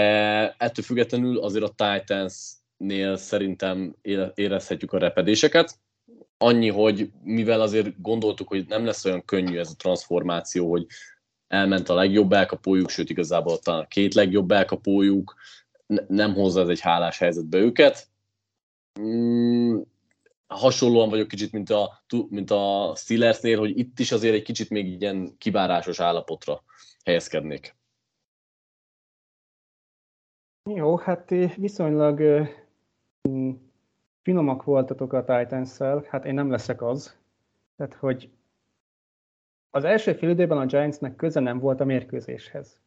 [0.58, 3.96] ettől függetlenül azért a Titans-nél szerintem
[4.36, 5.80] érezhetjük a repedéseket.
[6.38, 10.86] Annyi, hogy mivel azért gondoltuk, hogy nem lesz olyan könnyű ez a transformáció, hogy
[11.48, 15.36] elment a legjobb elkapójuk, sőt igazából talán a két legjobb elkapójuk,
[16.08, 18.08] nem hozza ez egy hálás helyzetbe őket.
[20.48, 25.02] Hasonlóan vagyok kicsit, mint a, mint a Steelersnél, hogy itt is azért egy kicsit még
[25.02, 26.64] ilyen kivárásos állapotra
[27.06, 27.76] helyezkednék.
[30.70, 32.22] Jó, hát viszonylag
[33.30, 33.52] mm,
[34.22, 35.78] finomak voltatok a titans
[36.08, 37.18] hát én nem leszek az.
[37.78, 38.30] Tehát, hogy
[39.70, 42.80] az első fél időben a Giantsnek köze nem volt a mérkőzéshez.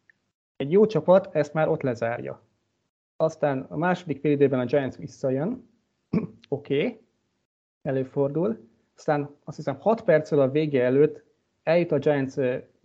[0.57, 2.43] Egy jó csapat ezt már ott lezárja.
[3.17, 5.69] Aztán a második fél időben a Giants visszajön,
[6.49, 7.01] oké, okay,
[7.89, 11.25] előfordul, aztán azt hiszem 6 perccel a vége előtt
[11.63, 12.35] eljut a Giants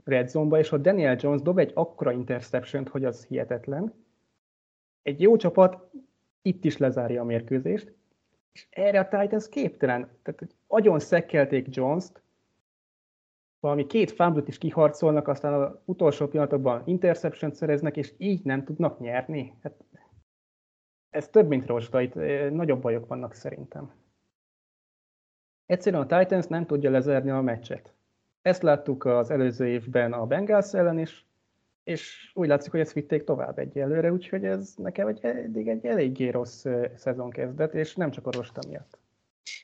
[0.03, 3.93] red zone-ba, és ott Daniel Jones dob egy akkora interception hogy az hihetetlen.
[5.01, 5.89] Egy jó csapat
[6.41, 7.93] itt is lezárja a mérkőzést,
[8.51, 10.09] és erre a Titans képtelen.
[10.21, 12.21] Tehát agyon szekkelték Jones-t,
[13.59, 18.99] valami két fumble is kiharcolnak, aztán az utolsó pillanatokban interception szereznek, és így nem tudnak
[18.99, 19.53] nyerni.
[19.61, 19.73] Hát
[21.09, 22.13] ez több, mint rosta, itt
[22.51, 24.02] nagyobb bajok vannak szerintem.
[25.73, 27.93] Egyszerűen a Titans nem tudja lezerni a meccset.
[28.41, 31.25] Ezt láttuk az előző évben a Bengals ellen is,
[31.83, 36.29] és úgy látszik, hogy ezt vitték tovább egyelőre, úgyhogy ez nekem egy, eddig egy eléggé
[36.29, 38.97] rossz szezon kezdet, és nem csak a rosta miatt.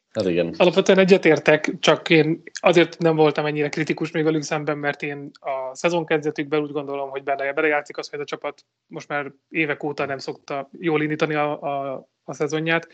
[0.09, 0.53] Hát igen.
[0.57, 5.75] Alapvetően egyetértek, csak én azért nem voltam ennyire kritikus még velük szemben, mert én a
[5.75, 9.83] szezon kezdetükben úgy gondolom, hogy benne belejátszik az, hogy ez a csapat most már évek
[9.83, 12.87] óta nem szokta jól indítani a, a, a szezonját,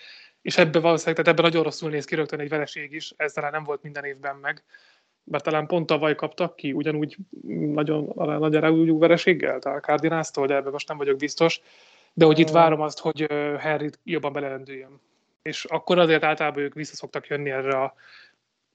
[0.45, 3.51] és ebben valószínűleg, tehát ebben nagyon rosszul néz ki rögtön egy vereség is, ez talán
[3.51, 4.63] nem volt minden évben meg,
[5.23, 10.71] mert talán pont tavaly kaptak ki, ugyanúgy nagyon nagy erejű vereséggel, a Cardinals-tól, de ebben
[10.71, 11.61] most nem vagyok biztos,
[12.13, 13.27] de hogy itt várom azt, hogy
[13.59, 15.01] Harry jobban belelendüljön.
[15.41, 17.93] És akkor azért általában ők vissza szoktak jönni erre a...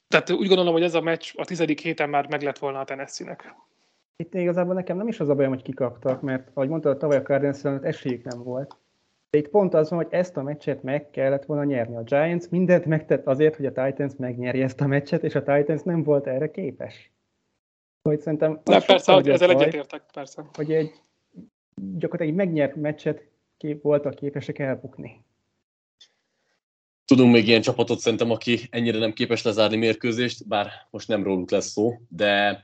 [0.09, 2.85] Tehát úgy gondolom, hogy ez a meccs a tizedik héten már meg lett volna a
[2.85, 3.55] Tennessee-nek.
[4.17, 7.23] Itt igazából nekem nem is az a bajom, hogy kikaptak, mert ahogy mondtad, tavaly a
[7.23, 8.77] Cardinals esélyük nem volt.
[9.31, 11.97] De itt pont az van, hogy ezt a meccset meg kellett volna nyerni.
[11.97, 15.83] A Giants mindent megtett azért, hogy a Titans megnyerje ezt a meccset, és a Titans
[15.83, 17.11] nem volt erre képes.
[18.03, 18.61] Hogy szerintem...
[18.65, 20.45] De persze, hogy ezzel egyetértek, persze.
[20.53, 20.93] Hogy egy
[21.75, 25.25] gyakorlatilag egy megnyert meccset kép, voltak képesek elbukni.
[27.05, 31.51] Tudunk még ilyen csapatot szerintem, aki ennyire nem képes lezárni mérkőzést, bár most nem róluk
[31.51, 32.63] lesz szó, de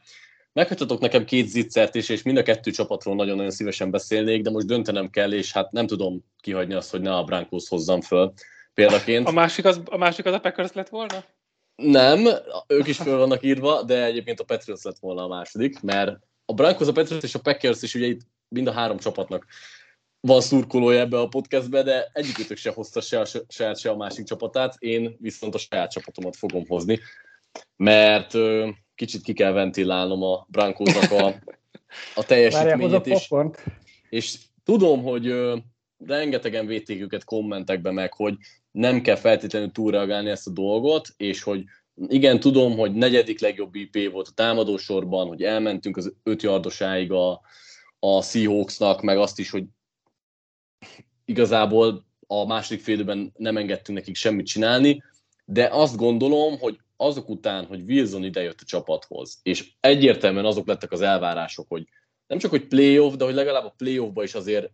[0.57, 4.67] Meghagyhatok nekem két zicsert is, és mind a kettő csapatról nagyon-nagyon szívesen beszélnék, de most
[4.67, 8.33] döntenem kell, és hát nem tudom kihagyni azt, hogy ne a Broncos hozzam föl
[8.75, 9.27] példaként.
[9.27, 11.25] A másik az a, másik az a Packers lett volna?
[11.75, 12.27] Nem,
[12.67, 16.53] ők is föl vannak írva, de egyébként a Patriots lett volna a második, mert a
[16.53, 19.47] Broncos, a Patriots és a Packers is ugye itt mind a három csapatnak
[20.21, 24.25] van szurkolója ebbe a podcastbe, de egyikőtök se hozta se a saját, se a másik
[24.25, 27.01] csapatát, én viszont a saját csapatomat fogom hozni,
[27.77, 28.35] mert
[28.97, 31.35] kicsit ki kell ventilálnom a Brankóznak a,
[32.15, 33.29] a teljesítményét is.
[34.09, 35.57] És tudom, hogy ö,
[35.99, 38.37] rengetegen védték őket kommentekben meg, hogy
[38.71, 41.65] nem kell feltétlenül túlreagálni ezt a dolgot, és hogy
[42.09, 47.41] igen, tudom, hogy negyedik legjobb IP volt a támadósorban, hogy elmentünk az öt yardosáig a,
[47.99, 49.65] a Seahawksnak, meg azt is, hogy
[51.25, 55.03] igazából a második félőben nem engedtünk nekik semmit csinálni,
[55.45, 60.93] de azt gondolom, hogy azok után, hogy Wilson idejött a csapathoz, és egyértelműen azok lettek
[60.93, 61.89] az elvárások, hogy
[62.27, 64.71] nem csak, hogy playoff, de hogy legalább a playoffba is azért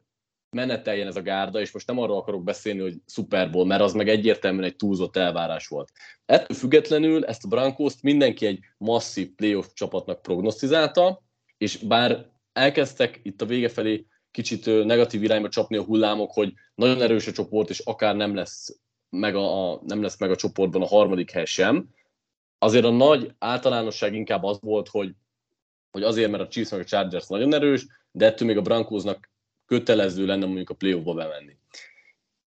[0.57, 3.93] meneteljen ez a gárda, és most nem arról akarok beszélni, hogy Super Bowl, mert az
[3.93, 5.93] meg egyértelműen egy túlzott elvárás volt.
[6.25, 11.23] Ettől függetlenül ezt a Broncos-t mindenki egy masszív playoff csapatnak prognosztizálta,
[11.59, 17.03] és bár elkezdtek itt a vége felé kicsit negatív irányba csapni a hullámok, hogy nagyon
[17.03, 20.83] erős a csoport, és akár nem lesz meg a, a, nem lesz meg a csoportban
[20.83, 21.89] a harmadik hely sem,
[22.63, 25.15] azért a nagy általánosság inkább az volt, hogy,
[25.91, 29.31] hogy azért, mert a Chiefs meg a Chargers nagyon erős, de ettől még a Broncosnak
[29.67, 31.57] kötelező lenne mondjuk a playoffba bemenni.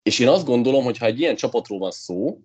[0.04, 2.40] És én azt gondolom, hogy ha egy ilyen csapatról van szó,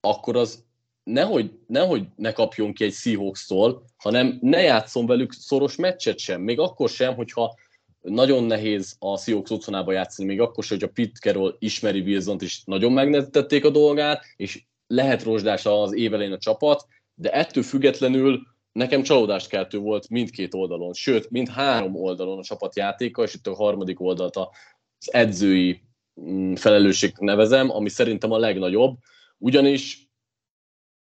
[0.00, 0.64] akkor az
[1.02, 6.40] nehogy, nehogy ne kapjon ki egy Seahawks-tól, hanem ne játszom velük szoros meccset sem.
[6.40, 7.54] Még akkor sem, hogyha
[8.00, 12.42] nagyon nehéz a Seahawks otthonába játszani, még akkor sem, hogy a Pete Carroll ismeri Wilson-t,
[12.42, 18.42] és nagyon megnetették a dolgát, és lehet rozsdás az évelén a csapat, de ettől függetlenül
[18.72, 23.54] nekem csalódást keltő volt mindkét oldalon, sőt, mind három oldalon a csapatjátéka, és itt a
[23.54, 25.82] harmadik oldalt az edzői
[26.20, 28.96] mm, felelősség nevezem, ami szerintem a legnagyobb,
[29.38, 30.08] ugyanis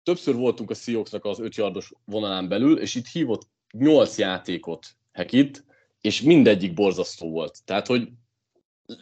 [0.03, 5.64] többször voltunk a Seahawksnak az öt yardos vonalán belül, és itt hívott nyolc játékot Hekit,
[6.01, 7.64] és mindegyik borzasztó volt.
[7.64, 8.09] Tehát, hogy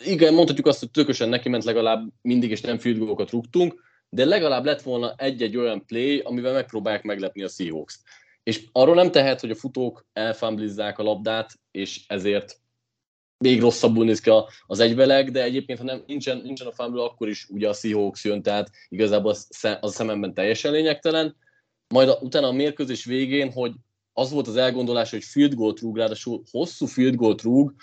[0.05, 4.65] igen, mondhatjuk azt, hogy tökösen neki ment legalább mindig, és nem field rúgtunk, de legalább
[4.65, 7.99] lett volna egy-egy olyan play, amivel megpróbálják meglepni a Seahawks.
[8.43, 12.61] És arról nem tehet, hogy a futók elfamblizzák a labdát, és ezért
[13.39, 14.31] még rosszabbul néz ki
[14.67, 18.25] az egybeleg, de egyébként, ha nem, nincsen, nincsen a fumble, akkor is ugye a Seahawks
[18.25, 19.49] jön, tehát igazából az,
[19.81, 21.37] az szememben teljesen lényegtelen.
[21.89, 23.73] Majd a, utána a mérkőzés végén, hogy
[24.13, 27.75] az volt az elgondolás, hogy field goal rúg, ráadásul hosszú field goal rúg,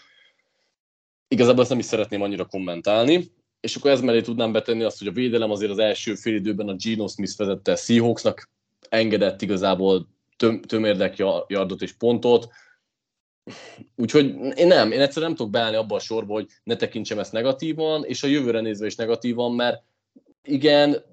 [1.28, 3.32] igazából ezt nem is szeretném annyira kommentálni,
[3.64, 6.68] és akkor ez mellé tudnám betenni azt, hogy a védelem azért az első fél időben
[6.68, 8.50] a Geno Smith vezette Seahawksnak,
[8.90, 10.08] engedett igazából
[10.38, 12.48] töm, tömérdek yardot és pontot,
[13.96, 17.32] Úgyhogy én nem, én egyszerűen nem tudok beállni abba a sorba, hogy ne tekintsem ezt
[17.32, 19.84] negatívan, és a jövőre nézve is negatívan, mert
[20.44, 21.04] igen,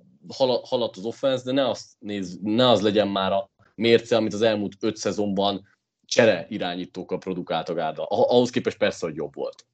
[0.62, 4.42] haladt az offense, de ne, azt néz, ne az legyen már a mérce, amit az
[4.42, 5.68] elmúlt öt szezonban
[6.04, 8.04] csere irányítókkal produkált a gárda.
[8.04, 9.66] Ahhoz képest persze, hogy jobb volt.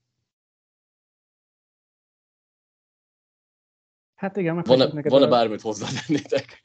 [4.16, 5.28] Hát igen, van-e, neked van-e a...
[5.28, 6.62] bármit hozzátennétek?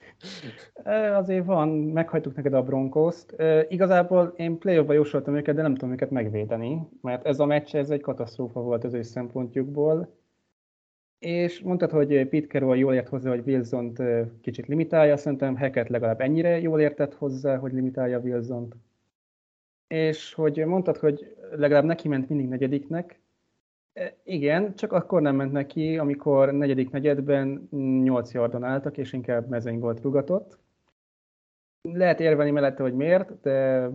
[1.14, 3.36] Azért van, meghajtuk neked a bronkoszt.
[3.68, 7.90] Igazából én play-offba jósoltam őket, de nem tudom őket megvédeni, mert ez a meccs ez
[7.90, 10.20] egy katasztrófa volt az ő szempontjukból.
[11.20, 13.94] És mondtad, hogy Pete Carroll jól ért hozzá, hogy wilson
[14.42, 18.76] kicsit limitálja, szerintem Hackett legalább ennyire jól értett hozzá, hogy limitálja wilson -t.
[19.88, 23.21] És hogy mondtad, hogy legalább neki ment mindig negyediknek,
[24.24, 27.68] igen, csak akkor nem ment neki, amikor negyedik negyedben
[28.04, 30.58] 8 yardon álltak, és inkább mezőny volt rugatott.
[31.82, 33.90] Lehet érvelni mellette, hogy miért, de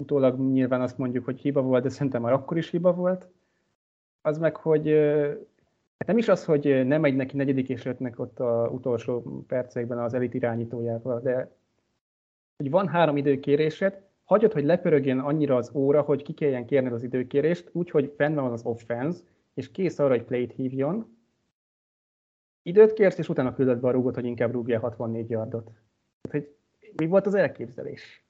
[0.00, 3.28] utólag nyilván azt mondjuk, hogy hiba volt, de szerintem már akkor is hiba volt.
[4.20, 4.88] Az meg, hogy
[5.98, 9.98] hát nem is az, hogy nem megy neki negyedik és ötnek ott a utolsó percekben
[9.98, 11.50] az elit irányítójával, de
[12.56, 17.02] hogy van három időkérésed, hagyod, hogy lepörögjön annyira az óra, hogy ki kelljen kérned az
[17.02, 19.20] időkérést, úgyhogy fenn van az offense,
[19.54, 21.18] és kész arra, hogy play hívjon.
[22.62, 25.70] Időt kérsz, és utána küldött be a rúgot, hogy inkább rúgja 64 yardot.
[26.30, 26.54] hogy
[26.96, 28.24] mi volt az elképzelés?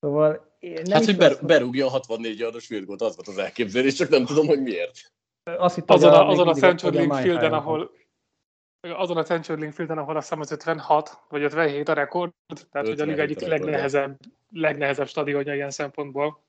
[0.00, 3.94] Szóval nem hát, hogy ber, berúgja a 64 yardos field goal, az volt az elképzelés,
[3.94, 5.12] csak nem tudom, hogy miért.
[5.42, 7.90] Azt hittem, azon a, azon a Century Link fielden, ahol,
[8.96, 12.32] azon a Century Fielden, ahol azt hiszem az 56 vagy 57 a rekord,
[12.70, 14.18] tehát hogy a liga egyik legnehezebb,
[14.50, 16.44] legnehezebb stadionja ilyen szempontból.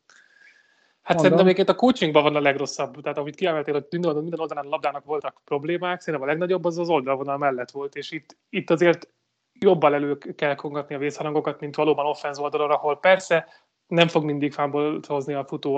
[1.01, 1.23] Hát Mondom.
[1.23, 4.69] szerintem egyébként a coachingban van a legrosszabb, tehát amit kiemeltél, hogy minden, minden oldalán a
[4.69, 9.09] labdának voltak problémák, szerintem a legnagyobb az az oldalvonal mellett volt, és itt, itt azért
[9.59, 13.47] jobban elő kell kongatni a vészharangokat, mint valóban offenz oldalon, ahol persze
[13.88, 15.75] nem fog mindig fámból hozni a futó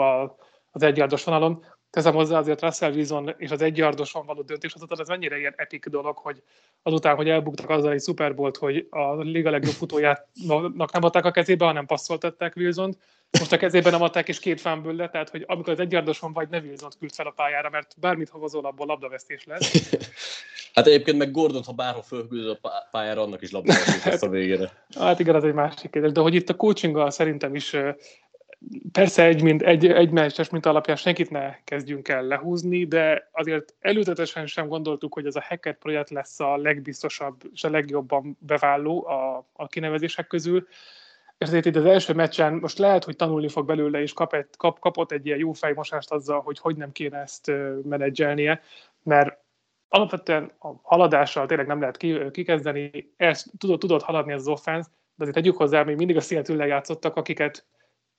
[0.71, 5.37] az egyjárdos vonalon, teszem hozzá azért Russell Wilson és az egyardoson való döntéshozatal, ez mennyire
[5.37, 6.43] ilyen epik dolog, hogy
[6.83, 11.31] azután, hogy elbuktak azzal egy Super Bowl-t, hogy a liga legjobb futójának nem adták a
[11.31, 12.95] kezébe, hanem passzoltatták wilson
[13.39, 16.49] most a kezében nem adták, és két fánből le, tehát hogy amikor az egyardoson vagy,
[16.49, 19.89] ne wilson küld fel a pályára, mert bármit havazol, abból labdavesztés lesz.
[20.75, 24.85] hát egyébként meg Gordon, ha bárhol fölküldöd a pályára, annak is labdavesztés lesz a végére.
[24.95, 27.75] hát igen, az egy másik kérdés, de hogy itt a coachinggal szerintem is
[28.91, 33.75] Persze egy, mint, egy, egy meccses mint alapján senkit ne kezdjünk el lehúzni, de azért
[33.79, 39.07] előzetesen sem gondoltuk, hogy ez a hacker projekt lesz a legbiztosabb és a legjobban beválló
[39.07, 40.67] a, a kinevezések közül.
[41.37, 45.11] Ezért itt az első meccsen most lehet, hogy tanulni fog belőle, és kap, kap, kapott
[45.11, 47.51] egy ilyen jó fejmosást azzal, hogy hogy nem kéne ezt
[47.83, 48.61] menedzselnie,
[49.03, 49.37] mert
[49.87, 51.97] alapvetően a haladással tényleg nem lehet
[52.31, 56.21] kikezdeni, ezt tudod, tudod haladni ez az offense, de azért tegyük hozzá, még mindig a
[56.21, 57.65] Seattle játszottak, akiket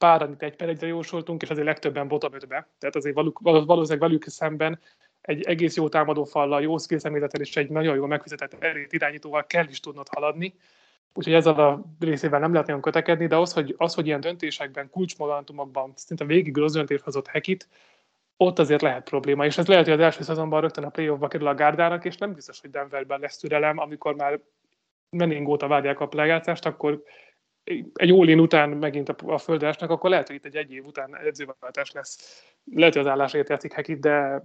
[0.01, 2.69] páran itt egy per egyre jósoltunk, és azért legtöbben bottom ötbe.
[2.79, 4.81] Tehát azért valószínűleg velük szemben
[5.21, 9.47] egy egész jó támadó fallal, jó skill személyzettel és egy nagyon jól megfizetett erét irányítóval
[9.47, 10.55] kell is tudnod haladni.
[11.15, 14.91] Úgyhogy ezzel a részével nem lehet nagyon kötekedni, de az, hogy, az, hogy ilyen döntésekben,
[14.91, 17.69] kulcsmomentumokban szinte végig rossz döntés hozott Hekit,
[18.37, 19.45] ott azért lehet probléma.
[19.45, 22.35] És ez lehet, hogy az első szezonban rögtön a playoffba kerül a gárdának, és nem
[22.35, 24.41] biztos, hogy Denverben lesz türelem, amikor már
[25.11, 27.03] mennénk óta várják a lejátszást, akkor
[27.95, 31.17] egy all után megint a, a földesnek, akkor lehet, hogy itt egy egy év után
[31.17, 32.45] edzőváltás lesz.
[32.65, 34.43] Lehet, hogy az állásért játszik Hekit, de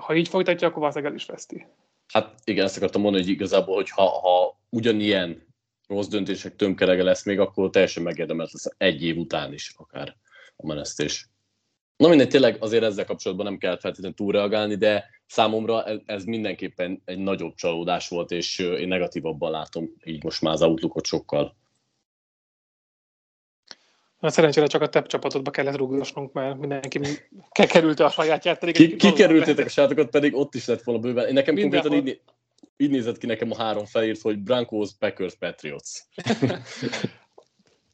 [0.00, 1.66] ha így folytatja, akkor valószínűleg el is veszti.
[2.12, 5.46] Hát igen, ezt akartam mondani, hogy igazából, hogy ha, ha ugyanilyen
[5.88, 10.16] rossz döntések tömkerege lesz még, akkor teljesen megérdemelt lesz egy év után is akár
[10.56, 11.28] a menesztés.
[11.96, 17.18] Na mindegy, tényleg azért ezzel kapcsolatban nem kell feltétlenül túlreagálni, de számomra ez mindenképpen egy
[17.18, 21.56] nagyobb csalódás volt, és én negatívabban látom így most már az outlookot sokkal.
[24.20, 27.00] Na, szerencsére csak a TEP csapatodba kellett rúgdosnunk, mert mindenki
[27.50, 28.58] kerülte a sajátját.
[28.58, 31.26] Pedig ki, ki kerültétek a sajátokat, pedig ott is lett volna bőven.
[31.26, 31.88] Én nekem Mindenhol.
[31.90, 32.20] konkrétan így,
[32.76, 35.90] így nézett ki nekem a három felírt, hogy Broncos, Packers, Patriots.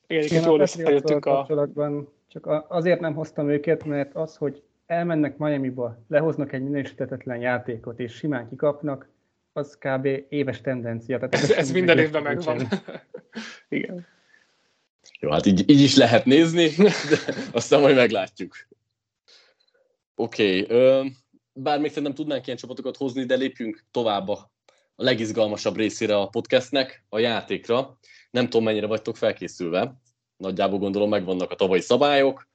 [0.06, 1.46] Igen, Igen jól összejöttünk a...
[2.28, 8.12] Csak azért nem hoztam őket, mert az, hogy elmennek Miami-ba, lehoznak egy minősítetetlen játékot, és
[8.12, 9.08] simán kikapnak,
[9.52, 10.08] az kb.
[10.28, 11.18] éves tendencia.
[11.18, 12.68] Tehát ez, ez minden évben megvan.
[13.68, 14.06] Igen.
[15.24, 16.68] Jó, hát így, így is lehet nézni,
[17.10, 18.56] de aztán majd meglátjuk.
[20.14, 21.16] Oké, okay,
[21.52, 24.52] bár még szerintem tudnánk ilyen csapatokat hozni, de lépjünk tovább a
[24.96, 27.98] legizgalmasabb részére a podcastnek, a játékra.
[28.30, 30.00] Nem tudom, mennyire vagytok felkészülve.
[30.36, 32.48] Nagyjából gondolom megvannak a tavalyi szabályok,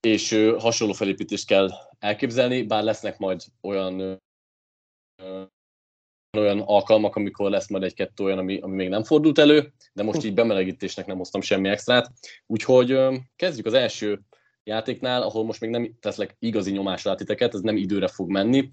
[0.00, 4.20] és hasonló felépítést kell elképzelni, bár lesznek majd olyan
[6.38, 10.24] olyan alkalmak, amikor lesz majd egy-kettő olyan, ami, ami még nem fordult elő, de most
[10.24, 12.12] így bemelegítésnek nem hoztam semmi extrát.
[12.46, 12.98] Úgyhogy
[13.36, 14.20] kezdjük az első
[14.64, 18.70] játéknál, ahol most még nem teszlek igazi nyomásra titeket, ez nem időre fog menni.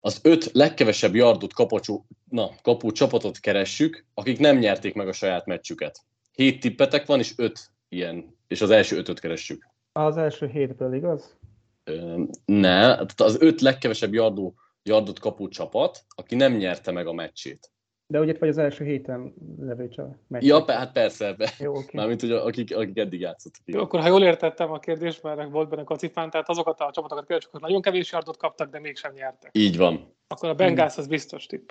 [0.00, 5.46] Az öt legkevesebb yardot kapacsú, na, kapó csapatot keressük, akik nem nyerték meg a saját
[5.46, 6.00] meccsüket.
[6.32, 9.68] Hét tippetek van, és öt ilyen, és az első ötöt keressük.
[9.92, 11.36] Az első hétből, igaz?
[11.84, 14.54] Ö, ne, az öt legkevesebb yardó,
[14.84, 17.72] yardot kapó csapat, aki nem nyerte meg a meccsét.
[18.06, 20.16] De ugye vagy az első héten levő csapat.
[20.28, 21.50] Ja, hát persze, be.
[21.58, 21.88] Jó, okay.
[21.92, 23.62] Mármint, hogy akik, akik eddig játszottak.
[23.64, 27.26] Jó, akkor ha jól értettem a kérdést, mert volt benne kacifán, tehát azokat a csapatokat
[27.26, 29.50] kérdezik, hogy nagyon kevés yardot kaptak, de mégsem nyertek.
[29.52, 30.14] Így van.
[30.26, 31.70] Akkor a Bengals az biztos tipp.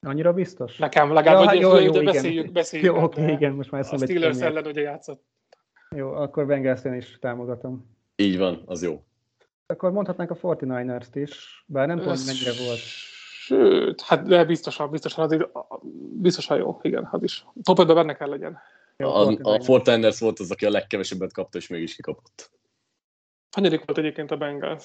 [0.00, 0.78] Annyira biztos?
[0.78, 2.88] Nekem legalább, ja, hogy jó, jó, jó, beszéljük, beszéljük.
[2.88, 5.24] Jó, oké, okay, igen, most már A Steelers ellen ugye játszott.
[5.96, 7.96] Jó, akkor bengals is támogatom.
[8.16, 9.04] Így van, az jó.
[9.66, 12.78] Akkor mondhatnánk a 49ers-t is, bár nem tudom, mennyire volt.
[13.46, 15.48] Sőt, hát de biztosan, biztosan, azért,
[16.20, 17.46] biztosan jó, igen, az is.
[17.62, 18.58] Top 5 benne kell legyen.
[18.96, 22.50] Jó, a, a 49ers volt az, aki a legkevesebbet kapta, és mégis kikapott.
[23.50, 24.84] Hanyadik volt egyébként a Bengals?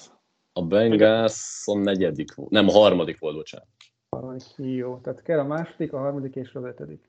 [0.52, 2.50] A Bengals a negyedik volt.
[2.50, 3.68] Nem, a harmadik volt, bocsánat.
[4.08, 4.98] Harmadik, jó.
[4.98, 7.08] Tehát kell a második, a harmadik és az ötödik.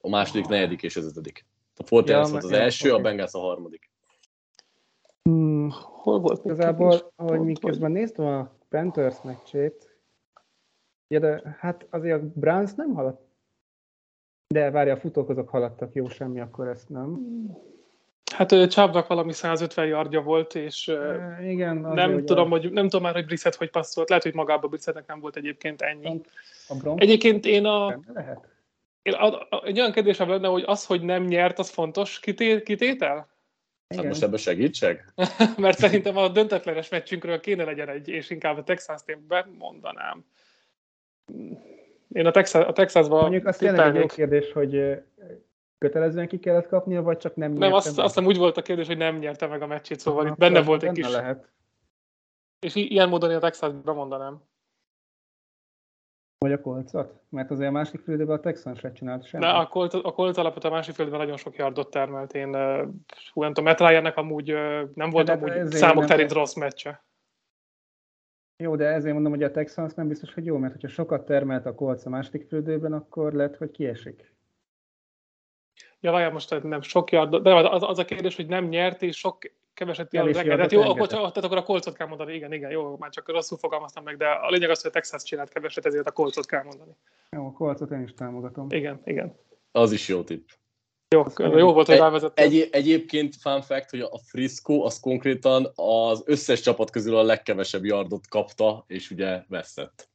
[0.00, 1.46] A második, negyedik és az ötödik.
[1.76, 3.00] A Fortiners ja, volt az ja, első, okay.
[3.00, 3.91] a Bengals a harmadik.
[5.22, 6.44] Hmm, hol volt?
[6.44, 9.98] Igazából, ahogy miközben néztem a Panthers meccsét,
[11.08, 13.20] ja, de hát azért a Browns nem haladt.
[14.54, 17.18] De várja, a futók azok haladtak, jó semmi, akkor ezt nem.
[18.32, 22.58] Hát Csávnak valami 150 yardja volt, és e, igen, nem tudom, a...
[22.58, 24.08] hogy, nem tudom már, hogy Brissett hogy passzolt.
[24.08, 26.20] Lehet, hogy magában Brissettnek nem volt egyébként ennyi.
[26.68, 28.00] A Egyébként én a...
[28.12, 28.50] Lehet
[29.02, 32.62] én a, a, egy olyan kérdésem lenne, hogy az, hogy nem nyert, az fontos kité,
[32.62, 33.28] kitétel?
[33.96, 35.12] Hát most ebben segítsek?
[35.56, 40.24] Mert szerintem a döntetlenes meccsünkről kéne legyen egy, és inkább a Texas témben mondanám.
[42.12, 45.02] Én a, Texas, a Texasban Mondjuk azt tényleg egy kérdés, hogy
[45.78, 48.86] kötelezően ki kellett kapnia, vagy csak nem Nem, azt, azt nem úgy volt a kérdés,
[48.86, 51.08] hogy nem nyerte meg a meccsét, szóval itt benne volt egy kis...
[51.08, 51.48] Lehet.
[52.60, 54.42] És ilyen módon én a Texasban mondanám.
[56.42, 57.20] Vagy a kolcot?
[57.28, 59.46] Mert azért a másik félidőben a Texans se csinált semmit.
[59.46, 62.34] Ne, a Colt, a Colt alapot a másik félidőben nagyon sok yardot termelt.
[62.34, 62.54] Én,
[63.32, 64.46] hú, nem tudom, Matt Ryan-nek amúgy
[64.94, 67.04] nem volt hát, amúgy számok szerint rossz meccse.
[68.56, 71.66] Jó, de ezért mondom, hogy a Texans nem biztos, hogy jó, mert hogyha sokat termelt
[71.66, 74.34] a Colts a második félidőben, akkor lehet, hogy kiesik.
[76.00, 79.18] Ja, várjál, most nem sok yard, de az, az a kérdés, hogy nem nyert, és
[79.18, 79.38] sok
[79.74, 83.10] keveset jár Tehát jó, akkor, tehát akkor a kolcot kell mondani, igen, igen, jó, már
[83.10, 86.10] csak rosszul fogalmaztam meg, de a lényeg az, hogy a Texas csinált keveset, ezért a
[86.10, 86.96] kolcot kell mondani.
[87.30, 88.66] Jó, a kolcot én is támogatom.
[88.70, 89.36] Igen, igen.
[89.70, 90.48] Az is jó tipp.
[91.08, 91.24] Jó,
[91.58, 92.44] jó volt, hogy rávezettem.
[92.44, 97.84] Egy, egyébként fun fact, hogy a Frisco az konkrétan az összes csapat közül a legkevesebb
[97.84, 100.08] yardot kapta, és ugye veszett.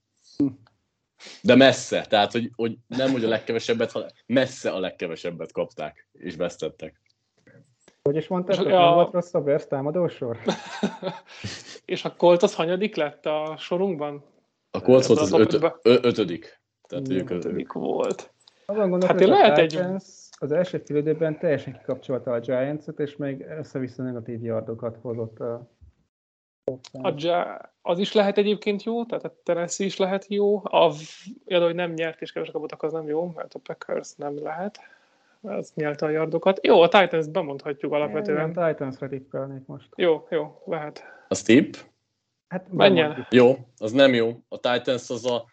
[1.41, 6.35] De messze, tehát hogy, hogy nem hogy a legkevesebbet, hanem messze a legkevesebbet kapták, és
[6.35, 7.01] vesztettek.
[8.07, 8.93] Hogy is mondtad, hogy a...
[8.93, 10.37] volt rossz a Bears támadósor?
[11.85, 14.23] és a Colt az hanyadik lett a sorunkban?
[14.71, 16.61] A Colt volt az öt, ötödik.
[16.87, 18.33] Tehát ők ötödik volt.
[18.65, 19.79] Azon hát én lehet egy...
[20.39, 25.67] Az első fél teljesen kikapcsolta a Giants-et, és még össze-vissza negatív yardokat hozott a
[26.91, 30.57] a ja, az is lehet egyébként jó, tehát a Tennessee is lehet jó.
[30.63, 30.93] A,
[31.45, 34.79] ja, hogy nem nyert és kevesek kapottak, az nem jó, mert a Packers nem lehet.
[35.41, 36.65] Az nyelte a yardokat.
[36.65, 38.49] Jó, a Titans bemondhatjuk alapvetően.
[38.49, 39.89] Igen, Titans-re tippelnék most.
[39.95, 41.03] Jó, jó, lehet.
[41.27, 41.73] Az tipp?
[42.47, 43.27] Hát menjen.
[43.29, 44.43] Jó, az nem jó.
[44.47, 45.45] A Titans az a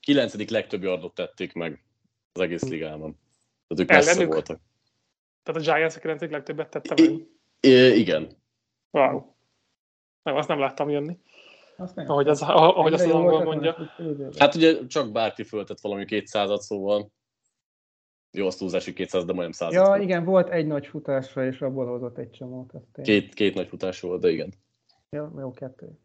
[0.00, 1.84] kilencedik legtöbb yardot tették meg
[2.32, 3.18] az egész ligában.
[3.66, 4.60] Tehát ők messze voltak.
[5.42, 7.10] Tehát a Giants a kilencedik legtöbbet tette meg?
[7.60, 8.28] I- igen.
[8.90, 9.32] Wow.
[10.22, 11.18] Nem, azt nem láttam jönni.
[11.76, 13.76] Ahogy, az, ahogy azt az angol mondja.
[14.38, 17.12] Hát ugye csak bárki föltett valami 200 szóval
[18.34, 19.72] jó, az túlzás, hogy 200, de majdnem 100.
[19.72, 20.02] Ja, volt.
[20.02, 22.72] igen, volt egy nagy futásra, és abból hozott egy csomót.
[23.02, 24.52] Két, két nagy futás volt, de igen.
[25.10, 25.98] Jó, jó, kettő.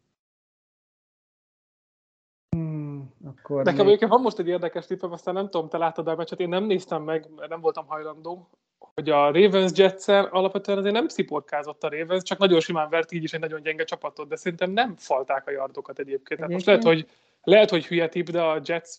[2.50, 4.08] Hmm, akkor Nekem még...
[4.08, 7.02] van most egy érdekes tippem, aztán nem tudom, te láttad a meccset, én nem néztem
[7.02, 8.50] meg, mert nem voltam hajlandó.
[8.94, 13.22] Hogy a Ravens jets alapvetően azért nem sziporkázott a Ravens, csak nagyon simán vert így
[13.22, 16.40] is egy nagyon gyenge csapatot, de szerintem nem falták a yardokat egyébként.
[16.40, 16.52] egyébként.
[16.52, 17.06] Most lehet, hogy,
[17.42, 18.90] lehet, hogy hülye tip, de a Jets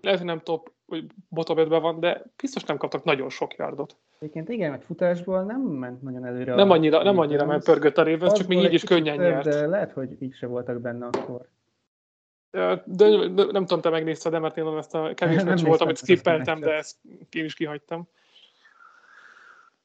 [0.00, 3.96] lehet, hogy nem top, vagy bottom van, de biztos nem kaptak nagyon sok yardot.
[4.18, 6.54] Egyébként igen, hogy futásból nem ment nagyon előre.
[6.54, 9.44] Nem annyira, nem annyira ment pörgött a Ravens, csak még így is könnyen több, nyert.
[9.44, 11.48] De lehet, hogy így se voltak benne akkor.
[12.50, 15.80] De, de, de nem tudom, te megnézted, de mert én ezt a kevés meccs volt,
[15.80, 16.96] amit skippeltem, de ezt
[17.30, 18.08] én is kihagytam.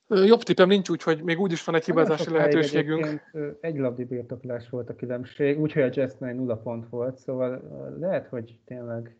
[0.08, 3.32] Jobb tippem nincs úgy, hogy még úgy is van egy hibázási lehetőségünk.
[3.62, 7.62] Egy labdi birtoklás volt a különbség, úgyhogy a Jetsnél nulla pont volt, szóval
[8.00, 9.18] lehet, hogy tényleg...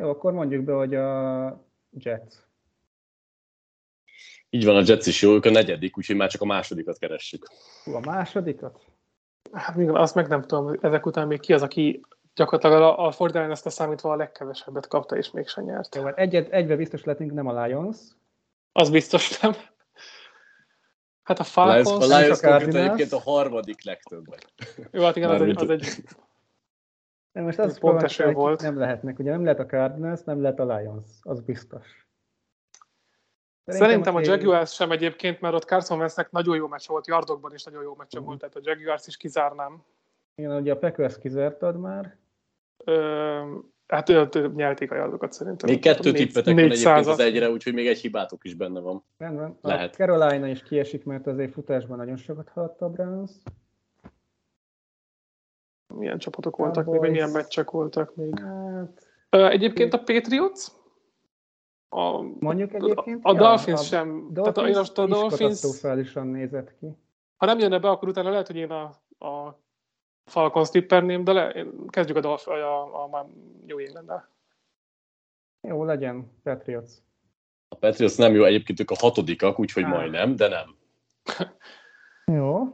[0.00, 2.34] Jó, akkor mondjuk be, hogy a Jets.
[4.50, 7.46] Így van, a Jets is jó, ők a negyedik, úgyhogy már csak a másodikat keressük.
[7.84, 8.84] Hú, a másodikat?
[9.52, 12.00] Hát még azt meg nem tudom, ezek után még ki az, aki
[12.34, 15.94] gyakorlatilag a, a Fordán ezt a számítva a legkevesebbet kapta, és mégsem nyert.
[15.94, 17.98] Jó, hát egyet, egybe biztos lettünk, nem a Lions.
[18.72, 19.52] Az biztos nem.
[21.28, 22.10] Hát a Falcons...
[22.10, 24.52] A Lions, a Lions egyébként a harmadik legtöbbet.
[24.90, 26.04] Jó, hát igen, az egy, az egy...
[27.32, 28.62] De most az pont eső volt.
[28.62, 32.06] Nem lehetnek, ugye nem lehet a Cardinals, nem lehet a Lions, az biztos.
[33.64, 37.54] Szerintem, Szerintem a Jaguars sem egyébként, mert ott Carson Wentznek nagyon jó meccs volt, yardokban
[37.54, 38.26] is nagyon jó meccs uh-huh.
[38.26, 39.84] volt, tehát a Jaguars is kizárnám.
[40.34, 42.16] Igen, ugye a Packers kizártad már.
[42.84, 43.54] Ö,
[43.88, 45.70] hát ő, nyelték a yardokat szerintem.
[45.70, 49.04] Még kettő tippetek van egyébként az egyre, úgyhogy még egy hibátok is benne van.
[49.18, 49.58] Rendben.
[49.62, 49.92] Lehet.
[49.92, 53.30] A Carolina is kiesik, mert azért futásban nagyon sokat haladt a Browns.
[55.94, 58.38] Milyen csapatok voltak még, vagy milyen meccsek voltak még?
[58.38, 59.06] Hát...
[59.30, 60.66] Egyébként a Patriots?
[61.88, 63.24] A, Mondjuk egyébként?
[63.24, 64.28] A, a Dolphins a sem.
[64.32, 66.12] Dolphins tehát a, én a Dolphins...
[66.12, 66.86] nézett ki.
[67.36, 68.82] Ha nem jönne be, akkor utána lehet, hogy én a,
[69.26, 69.60] a
[70.28, 73.30] Falcons tipperném, de le, kezdjük a, Dolph, a, a, a
[73.66, 74.10] New england
[75.60, 76.90] Jó, legyen Patriots.
[77.68, 79.88] A Patriots nem jó, egyébként ők a hatodikak, úgyhogy ah.
[79.90, 80.76] majdnem, de nem.
[82.36, 82.64] jó.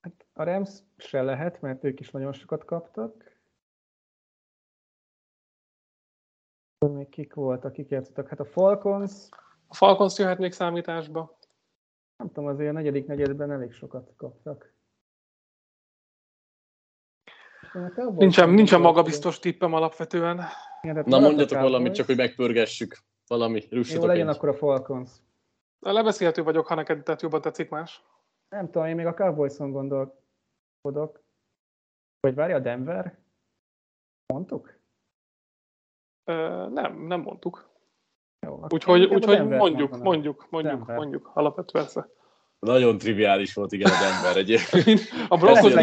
[0.00, 3.38] Hát a Rams se lehet, mert ők is nagyon sokat kaptak.
[6.78, 8.28] Még kik voltak, kik játszottak?
[8.28, 9.28] Hát a Falcons.
[9.68, 11.38] A Falcons jöhet még számításba
[12.20, 14.72] nem tudom, azért a negyedik negyedben elég sokat kaptak.
[18.16, 20.40] Nincsen, nincsen magabiztos tippem alapvetően.
[20.82, 22.98] Igen, Na mondjatok valamit, csak hogy megpörgessük.
[23.26, 25.10] Valami, Jó, legyen akkor a Falcons.
[25.78, 28.04] Lebeszélhető vagyok, ha neked tehát jobban tetszik más.
[28.48, 31.22] Nem tudom, én még a Cowboys-on gondolkodok.
[32.20, 33.18] Vagy várja a Denver?
[34.26, 34.78] Mondtuk?
[36.24, 37.69] Ö, nem, nem mondtuk.
[38.68, 42.08] Úgyhogy, úgyhogy mondjuk, mondjuk, mondjuk, mondjuk, alapvetően persze.
[42.58, 45.00] Nagyon triviális volt, igen, a Denver egyébként.
[45.28, 45.74] a Broncos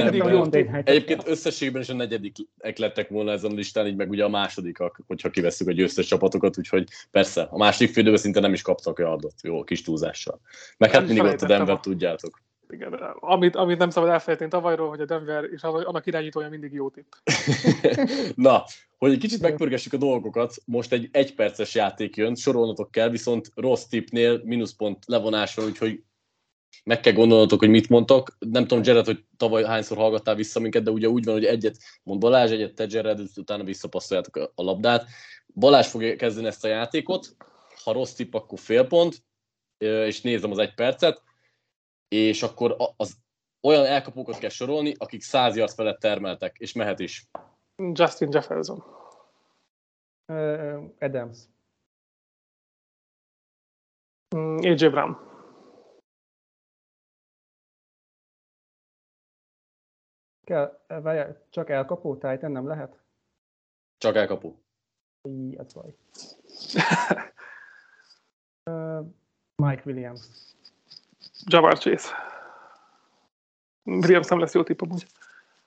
[0.84, 5.00] Egyébként összességben is a negyedikek lettek volna ezen a listán, így meg ugye a másodikak,
[5.08, 9.34] hogyha kivesszük a győztes csapatokat, úgyhogy persze, a második félidőben szinte nem is kaptak yardot,
[9.44, 10.40] jó, kis túlzással.
[10.78, 12.42] Meg hát mindig ott a Denver, tudjátok.
[12.70, 16.90] Igen, amit, amit nem szabad elfelejteni tavalyról, hogy a Denver és annak irányítója mindig jó
[16.90, 17.12] tipp.
[18.36, 18.64] Na,
[18.98, 23.84] hogy egy kicsit megpörgessük a dolgokat, most egy egyperces játék jön, sorolnatok kell, viszont rossz
[23.84, 26.04] tippnél mínuszpont levonása, úgyhogy
[26.84, 28.38] meg kell gondolnotok, hogy mit mondtok.
[28.40, 31.78] Nem tudom, Jared, hogy tavaly hányszor hallgattál vissza minket, de ugye úgy van, hogy egyet
[32.04, 35.06] mond Balázs, egyet te Jared, utána visszapasszoljátok a labdát.
[35.54, 37.36] Balázs fogja kezdeni ezt a játékot,
[37.84, 39.24] ha rossz tipp, akkor fél pont,
[39.78, 41.24] és nézem az egy percet,
[42.08, 43.18] és akkor az
[43.62, 47.30] olyan elkapókat kell sorolni, akik 100 yard felett termeltek, és mehet is.
[47.76, 48.84] Justin Jefferson.
[50.26, 51.38] Uh, Adams.
[54.36, 55.26] Mm, AJ Brown.
[60.44, 63.00] Kell, várj, csak elkapó Titan nem lehet?
[63.98, 64.64] Csak elkapó.
[65.22, 65.96] Így, az baj.
[68.72, 69.06] uh,
[69.56, 70.56] Mike Williams.
[71.50, 72.16] Jabbar Chase.
[73.84, 75.08] Williams nem lesz jó tipp amúgy.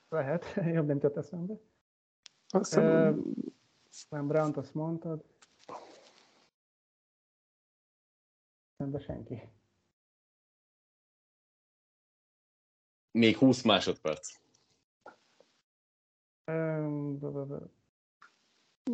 [0.09, 1.55] Lehet, jobb nem tett eszembe.
[2.49, 3.17] Azt uh,
[4.09, 5.25] nem Brown-t azt mondtad.
[8.77, 9.49] Nem senki.
[13.11, 14.39] Még 20 másodperc.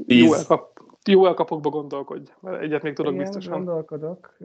[0.07, 3.53] jó, elkap, jó elkapokba gondolkodj, mert egyet még tudok Igen, biztosan.
[3.53, 4.37] gondolkodok.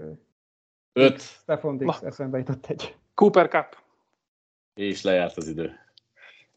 [0.94, 1.22] Öt.
[1.22, 2.96] Stefan Dix eszembe jutott egy.
[3.14, 3.78] Cooper Cup.
[4.74, 5.80] És lejárt az idő.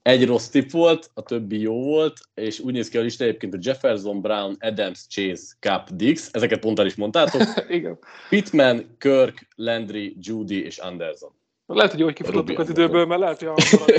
[0.03, 3.55] Egy rossz tip volt, a többi jó volt, és úgy néz ki a lista egyébként,
[3.55, 7.43] a Jefferson, Brown, Adams, Chase, Cup, Dix, ezeket pont el is mondtátok.
[7.69, 7.99] Igen.
[8.29, 11.33] Pittman, Kirk, Landry, Judy és Anderson.
[11.67, 13.49] Lehet, hogy jó, hogy kifutottuk az időből, mert lehet, hogy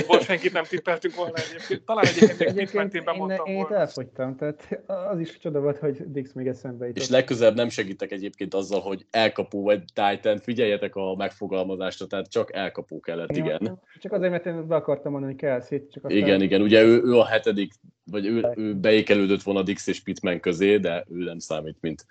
[0.08, 1.84] a senkit nem tippeltünk volna egyébként.
[1.84, 5.96] Talán egyébként még egyébként én bemondtam én, én elfogytam, tehát az is csoda volt, hogy
[6.06, 7.02] Dix még eszembe jutott.
[7.02, 12.54] És legközelebb nem segítek egyébként azzal, hogy elkapó vagy Titan, figyeljetek a megfogalmazásra, tehát csak
[12.54, 13.60] elkapó kellett, igen.
[13.60, 13.80] igen.
[14.00, 16.18] Csak azért, mert én be akartam mondani kelsey csak aztán...
[16.18, 17.72] Igen, igen, ugye ő, ő a hetedik,
[18.04, 22.06] vagy ő, ő beékelődött volna Dix és Pitman közé, de ő nem számít, mint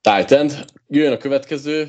[0.00, 0.48] Titan.
[0.88, 1.88] Jöjjön a következő,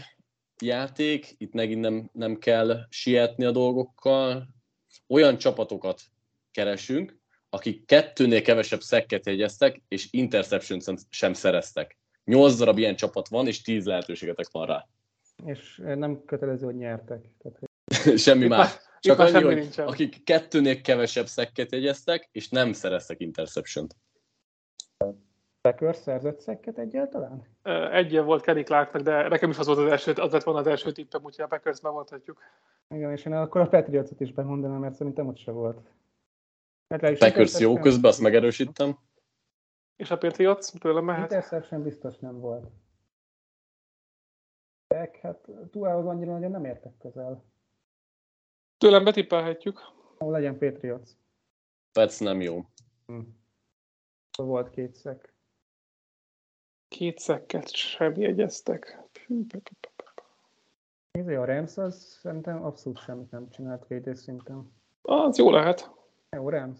[0.62, 4.48] játék, itt megint nem, nem kell sietni a dolgokkal.
[5.08, 6.02] Olyan csapatokat
[6.52, 7.18] keresünk,
[7.50, 10.80] akik kettőnél kevesebb szekket jegyeztek, és interception
[11.10, 11.98] sem szereztek.
[12.24, 14.88] Nyolc darab ilyen csapat van, és tíz lehetőségetek van rá.
[15.46, 17.22] És nem kötelező, hogy nyertek.
[17.38, 18.18] Tehát, hogy...
[18.28, 18.78] semmi más.
[19.00, 19.88] Csak annyi, hogy nincsen.
[19.88, 23.96] akik kettőnél kevesebb szekket jegyeztek, és nem szereztek interception-t.
[25.62, 27.48] Packers szerzett szekket egyáltalán?
[27.92, 30.68] Egyen volt Kenny Clarknak, de nekem is az volt az első, az lett volna az
[30.68, 32.42] első tippem, úgyhogy a Packers bemondhatjuk.
[32.90, 35.90] Igen, és én akkor a Patriots-ot is bemondanám, mert szerintem ott se volt.
[36.88, 38.98] Packers jó közben, azt megerősítem.
[39.96, 41.32] És a Patriots tőlem mehet?
[41.32, 42.72] Interception biztos nem volt.
[44.88, 47.44] Ek, hát Tuához annyira nagyon nem értek közel.
[48.78, 49.80] Tőlem betippelhetjük.
[50.20, 51.10] Ó, legyen Patriots.
[51.92, 52.66] Pets nem jó.
[53.06, 53.20] Hm.
[54.38, 55.34] Volt két szek.
[56.88, 58.98] Két szekket sem jegyeztek.
[61.12, 64.72] Nézd, a Rams az szerintem abszolút semmit nem csinált védés szinten.
[65.02, 65.92] Az jó lehet.
[66.30, 66.80] Jó, Rams.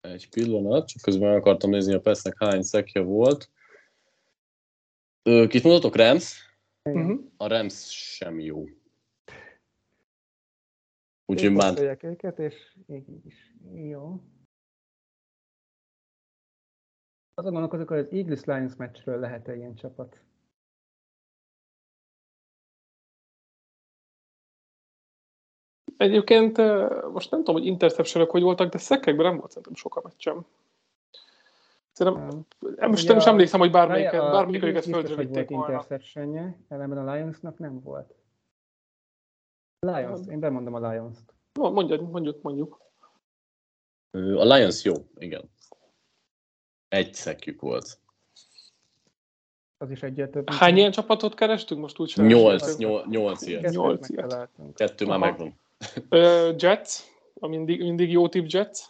[0.00, 3.50] Egy pillanat, csak közben akartam nézni a Pesznek hány szekje volt.
[5.22, 6.54] Ö, kit mondatok, Rams?
[6.82, 7.20] Uh-huh.
[7.36, 8.64] A Rams sem jó.
[11.26, 11.98] Úgyhogy már...
[12.02, 13.54] őket, és így is.
[13.72, 14.20] Jó.
[17.38, 20.20] Azon gondolkozok, hogy az Eagles Lions meccsről lehet-e ilyen csapat?
[25.96, 26.56] Egyébként
[27.12, 30.46] most nem tudom, hogy interception hogy voltak, de szekekben nem volt szerintem sok a meccsem.
[31.92, 32.90] Szerintem, nem.
[32.90, 35.72] most nem is emlékszem, hogy bármelyiket, bármelyiket földre vitték volna.
[35.72, 38.14] interceptionje, ellenben a Lionsnak nem volt.
[39.78, 41.34] Lions, én bemondom a Lions-t.
[41.54, 42.80] Mondjuk, mondjuk, mondjuk.
[44.10, 45.50] A Lions jó, igen.
[46.88, 47.98] Egy szekjük volt.
[49.78, 50.38] Az is egyet.
[50.46, 52.12] Hány ilyen csapatot kerestünk most úgy?
[52.16, 53.64] Nyolc, nyolc, nyolc ilyen.
[53.70, 54.48] Nyolc ilyen.
[54.74, 55.58] Kettő már megvan.
[56.58, 56.98] Jets,
[57.40, 58.80] a mindig, mindig jó tip Jets.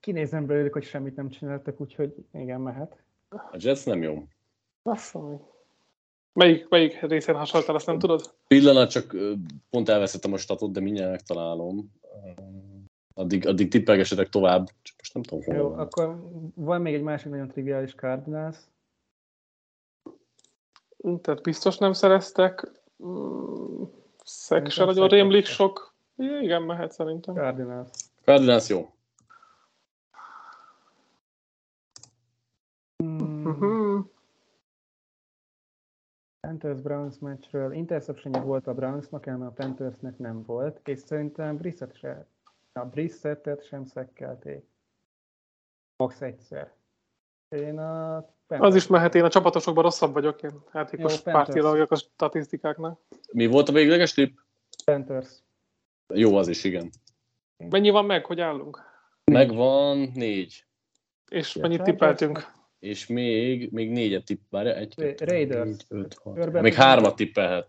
[0.00, 3.02] Kinézem belőlük, hogy semmit nem csináltak, úgyhogy igen, mehet.
[3.28, 4.22] A Jets nem jó.
[4.82, 5.52] Basszom.
[6.32, 8.34] Melyik, melyik részen hasonlítál, azt nem tudod?
[8.46, 9.16] Pillanat, csak
[9.70, 11.92] pont elveszettem a statot, de mindjárt megtalálom.
[13.14, 15.78] Addig, addig tippelgessetek tovább, csak most nem tudom hol Jó, van.
[15.78, 18.56] akkor van még egy másik nagyon triviális Cardinals.
[21.20, 22.70] Tehát biztos nem szereztek.
[24.24, 25.94] Szek se nagyon rémlik sok.
[26.16, 27.34] Igen, mehet szerintem.
[27.34, 27.88] Cardinals.
[28.24, 28.94] Cardinals jó.
[32.96, 34.10] Hmm.
[36.40, 41.96] Panthers Browns meccsről interception volt a Brownsnak, ám a Panthersnek nem volt, és szerintem Brissett
[41.96, 42.26] se
[42.80, 44.64] a Brissettet sem szekkelték.
[45.96, 46.72] Max egyszer.
[47.48, 48.70] Én a Panthers.
[48.70, 53.00] Az is mehet, én a csapatosokban rosszabb vagyok, én játékos pártilag vagyok a statisztikáknál.
[53.32, 54.36] Mi volt a végleges tipp?
[54.84, 55.28] Panthers.
[56.14, 56.90] Jó, az is, igen.
[57.56, 58.80] Mennyi van meg, hogy állunk?
[59.24, 60.64] Megvan négy.
[61.30, 62.52] És mennyit tippeltünk?
[62.78, 64.74] És még, még négyet tippel.
[64.74, 65.66] Egy, kettő, Raiders.
[65.66, 66.60] Négy, öt, hat.
[66.60, 67.68] Még hármat tippelhet.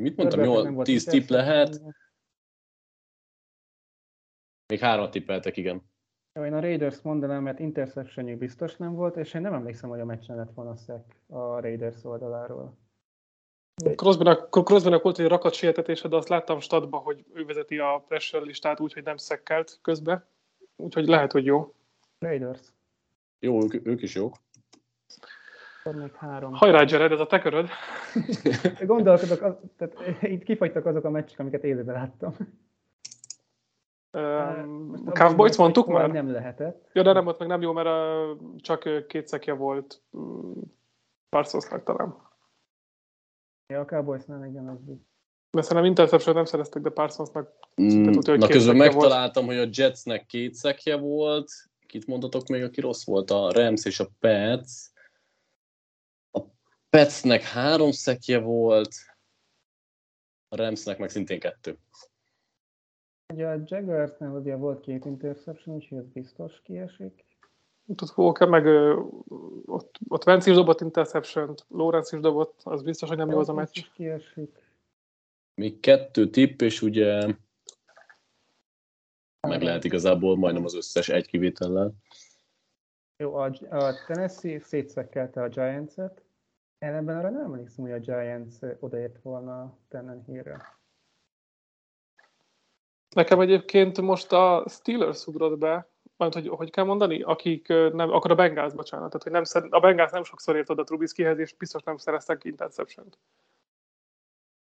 [0.00, 0.44] Mit mondtam?
[0.44, 1.80] Jó, tíz tipp lehet.
[4.68, 5.82] Még három tippeltek, igen.
[6.32, 10.00] Jó, én a Raiders mondanám, mert interception biztos nem volt, és én nem emlékszem, hogy
[10.00, 12.76] a meccsen lett volna szek a Raiders oldaláról.
[13.94, 18.80] Crosbynak volt egy rakat sietetése, de azt láttam statban, hogy ő vezeti a pressure listát
[18.80, 20.26] úgy, hogy nem szekkelt közbe.
[20.76, 21.74] Úgyhogy lehet, hogy jó.
[22.18, 22.60] Raiders.
[23.38, 24.36] Jó, ők, ők is jók.
[25.84, 26.52] még három.
[26.52, 27.68] Hajrá, Jared, ez a te köröd.
[28.80, 32.36] Gondolkodok, tehát itt kifagytak azok a meccsek, amiket élőben láttam.
[34.18, 36.10] Um, Cowboys mondtuk már?
[36.10, 36.88] Nem lehetett.
[36.92, 37.88] Ja, de nem volt meg nem jó, mert
[38.56, 40.02] csak két szekje volt
[41.28, 42.16] Parsonsnak talán.
[43.72, 44.78] Ja, a Cowboysnál igen, az
[45.50, 47.52] De szerintem interception nem szereztek, de Parsonsnak
[47.82, 49.58] mm, tudja, Na közben megtaláltam, volt.
[49.58, 51.50] hogy a Jetsnek két szekje volt.
[51.86, 53.30] Kit mondhatok még, aki rossz volt?
[53.30, 54.70] A Rams és a Pets.
[56.30, 56.40] A
[56.90, 58.94] Petsnek három szekje volt,
[60.48, 61.78] a Ramsnek meg szintén kettő.
[63.32, 67.24] Ugye a Jaguarsnál ugye volt két interception, úgyhogy ez biztos kiesik.
[67.86, 68.66] Ott Walker meg
[69.66, 73.48] ott, ott Vance is dobott interception Lawrence is dobott, az biztos, hogy nem jó az
[73.48, 73.84] a meccs.
[73.94, 74.72] kiesik.
[75.54, 77.34] Még kettő tipp, és ugye
[79.48, 81.92] meg lehet igazából majdnem az összes egy kivétellel.
[83.16, 86.22] Jó, a, a Tennessee szétszekkelte a Giants-et.
[86.78, 90.77] Ellenben arra nem emlékszem, hogy a Giants odaért volna Tennen hírre.
[93.18, 98.30] Nekem egyébként most a Steelers ugrott be, majd hogy, hogy kell mondani, akik nem, akkor
[98.30, 101.54] a Bengals, bocsánat, tehát hogy nem, szer, a Bengals nem sokszor ért oda Trubiskyhez, és
[101.54, 103.18] biztos nem szereztek interception-t.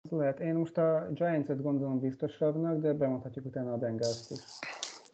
[0.09, 4.39] Lehet, én most a Giants-et gondolom biztosabbnak, de bemondhatjuk utána a Bengals-t is.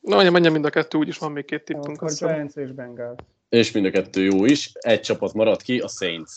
[0.02, 1.96] Na, mondjam, menjen mind a kettő, úgyis van még két tippünk.
[1.96, 2.34] Akkor azt hiszem.
[2.34, 3.18] Giants és Bengals.
[3.50, 4.72] És mind a kettő jó is.
[4.74, 6.32] Egy csapat maradt ki, a Saints.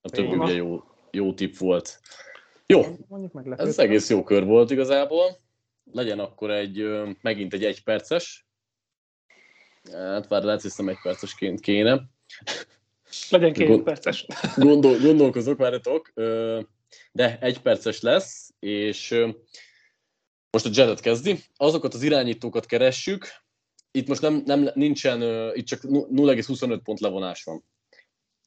[0.00, 2.00] A többi ugye jó, jó tipp volt.
[2.66, 2.80] Jó,
[3.56, 5.42] ez egész jó kör volt igazából.
[5.92, 6.88] Legyen akkor egy,
[7.20, 8.46] megint egy egyperces.
[9.92, 12.02] Hát már lehet, hiszem egy percesként kéne.
[13.30, 14.26] Legyen két Gond- perces.
[14.56, 16.12] Gondol, gondolkozok, várjatok.
[17.12, 19.24] De egy perces lesz, és
[20.50, 21.38] most a Jared kezdi.
[21.56, 23.26] Azokat az irányítókat keressük.
[23.90, 25.22] Itt most nem, nem nincsen,
[25.56, 27.64] itt csak 0,25 pont levonás van.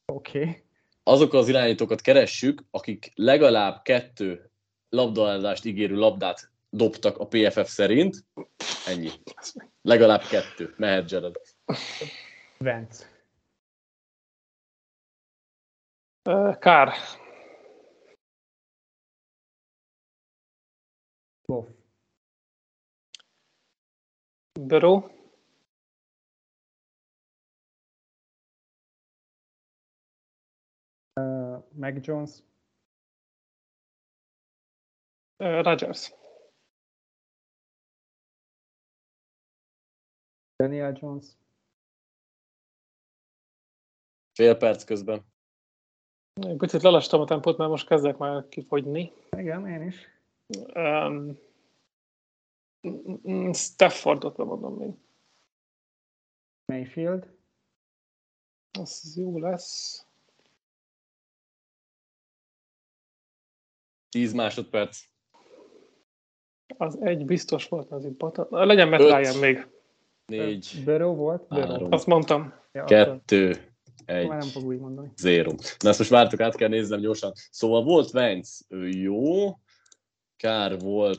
[0.06, 0.38] Oké.
[0.38, 0.62] Okay.
[1.02, 4.50] azok az irányítókat keressük, akik legalább kettő
[4.88, 8.16] labdalázást ígérő labdát dobtak a PFF szerint.
[8.86, 9.10] Ennyi.
[9.82, 10.74] Legalább kettő.
[10.76, 11.36] Mehet Jared.
[12.58, 13.06] Vence.
[16.58, 16.92] Kár.
[21.46, 21.68] Goff.
[24.60, 25.16] Burrow.
[31.14, 32.30] Uh, Mac Jones.
[35.36, 36.12] Ö, Rodgers.
[40.62, 41.26] Daniel Jones.
[44.32, 45.24] Fél perc közben.
[46.56, 49.12] Picit lelastam a tempót, mert most kezdek már kifogyni.
[49.36, 50.08] Igen, én is.
[50.74, 51.38] Um,
[53.52, 54.94] Staffordot bemondom még.
[56.64, 57.36] Mayfield.
[58.78, 60.06] Az jó lesz.
[64.08, 65.04] 10 másodperc.
[66.76, 68.50] Az egy biztos volt az important.
[68.50, 69.00] Legyen Matt.
[69.00, 69.77] Ryan még.
[70.28, 71.46] Négy, Burrow volt?
[71.48, 71.68] Három.
[71.68, 71.92] Burrow.
[71.92, 72.52] Azt mondtam.
[72.72, 73.72] Ja, kettő,
[74.06, 75.12] Már nem egy, fog úgy mondani.
[75.16, 75.52] zéro.
[75.78, 77.32] Na ezt most vártok, át kell néznem gyorsan.
[77.50, 79.54] Szóval volt Vance, ő jó.
[80.36, 81.18] Kár volt,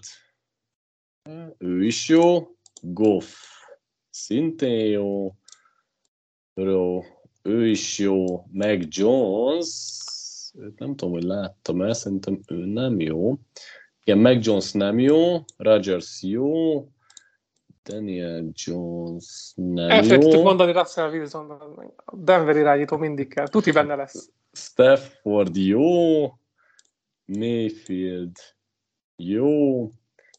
[1.57, 2.47] ő is jó.
[2.81, 3.27] Goff,
[4.09, 5.35] szintén jó.
[6.53, 7.03] Burrow,
[7.41, 8.45] ő is jó.
[8.51, 9.67] Meg Jones,
[10.53, 13.37] őt nem tudom, hogy láttam el, szerintem ő nem jó.
[14.03, 16.79] Igen, Meg Jones nem jó, Rodgers jó,
[17.83, 21.49] Daniel Jones nem Elfelejtettük jó, mondani Russell Wilson,
[22.05, 23.47] a Denver irányító mindig kell.
[23.47, 24.31] Tuti benne lesz.
[24.51, 26.27] Stafford jó,
[27.25, 28.37] Mayfield
[29.15, 29.83] jó,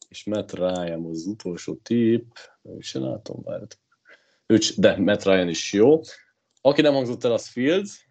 [0.08, 2.30] és Matt Ryan az utolsó tipp,
[2.62, 3.44] ő sem látom,
[4.46, 6.00] c- de Matt Ryan is jó.
[6.60, 8.08] Aki nem hangzott el, az Fields,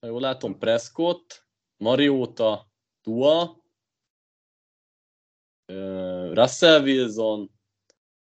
[0.00, 2.70] ha jól látom, Prescott, Mariota,
[3.02, 3.64] Tua,
[6.32, 7.50] Russell Wilson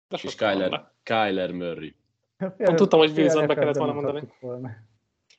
[0.09, 0.91] De és Kyler.
[1.03, 1.95] Kyler Murray.
[2.37, 4.33] Pont tudtam, hogy Wilson be kellett volna mondani.
[4.39, 4.69] volna.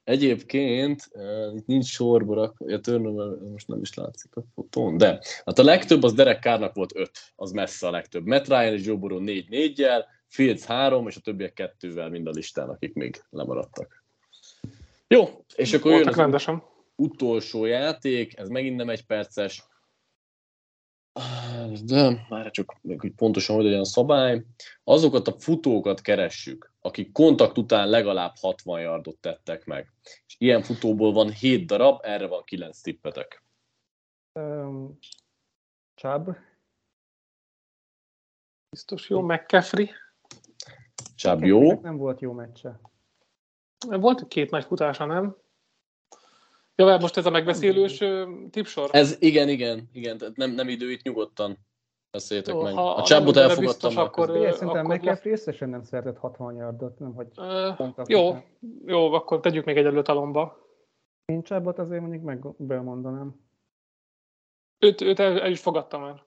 [0.05, 5.21] Egyébként uh, itt nincs sorba rakva, a turnover most nem is látszik a fotón, de
[5.45, 8.27] hát a legtöbb az Derek Carrnak volt 5, az messze a legtöbb.
[8.27, 12.27] Matt Ryan és Joe Burrow 4 4 jel Fields 3, és a többiek kettővel mind
[12.27, 14.05] a listán, akik még lemaradtak.
[15.09, 16.63] Jó, és akkor jön Voltak az rendesen.
[16.97, 19.65] utolsó játék, ez megint nem egy perces,
[21.85, 24.45] de már csak hogy pontosan hogy legyen a szabály.
[24.85, 29.93] Azokat a futókat keressük, akik kontakt után legalább 60 yardot tettek meg.
[30.27, 33.45] És ilyen futóból van 7 darab, erre van 9 tippetek.
[34.33, 34.99] Um,
[35.95, 36.37] Chubb.
[38.71, 39.21] Biztos jó.
[39.21, 39.91] McCaffrey.
[41.15, 42.81] Csáb jó, Nem volt jó meccse.
[43.89, 45.37] Volt két nagy futása, nem?
[46.83, 48.03] Jó, hát most ez a megbeszélős
[48.51, 48.89] tipsor.
[48.93, 51.59] ez igen, igen, igen, tehát nem, nem idő, itt nyugodtan
[52.11, 52.75] beszéljetek Jó, meg.
[52.75, 54.31] ha- A csábot elfogadtam biztos, akkor-.
[54.31, 57.29] Ugye, szerintem akkor McCaffrey összesen nem szeretett 60 yardot, nem hogy
[57.77, 58.37] pont jó,
[58.87, 60.67] jó, akkor tegyük még egy előtalomba.
[61.25, 63.41] Én Chubbot azért mondjuk meg bemondanám.
[64.79, 66.27] Őt, őt el, el is fogadtam már.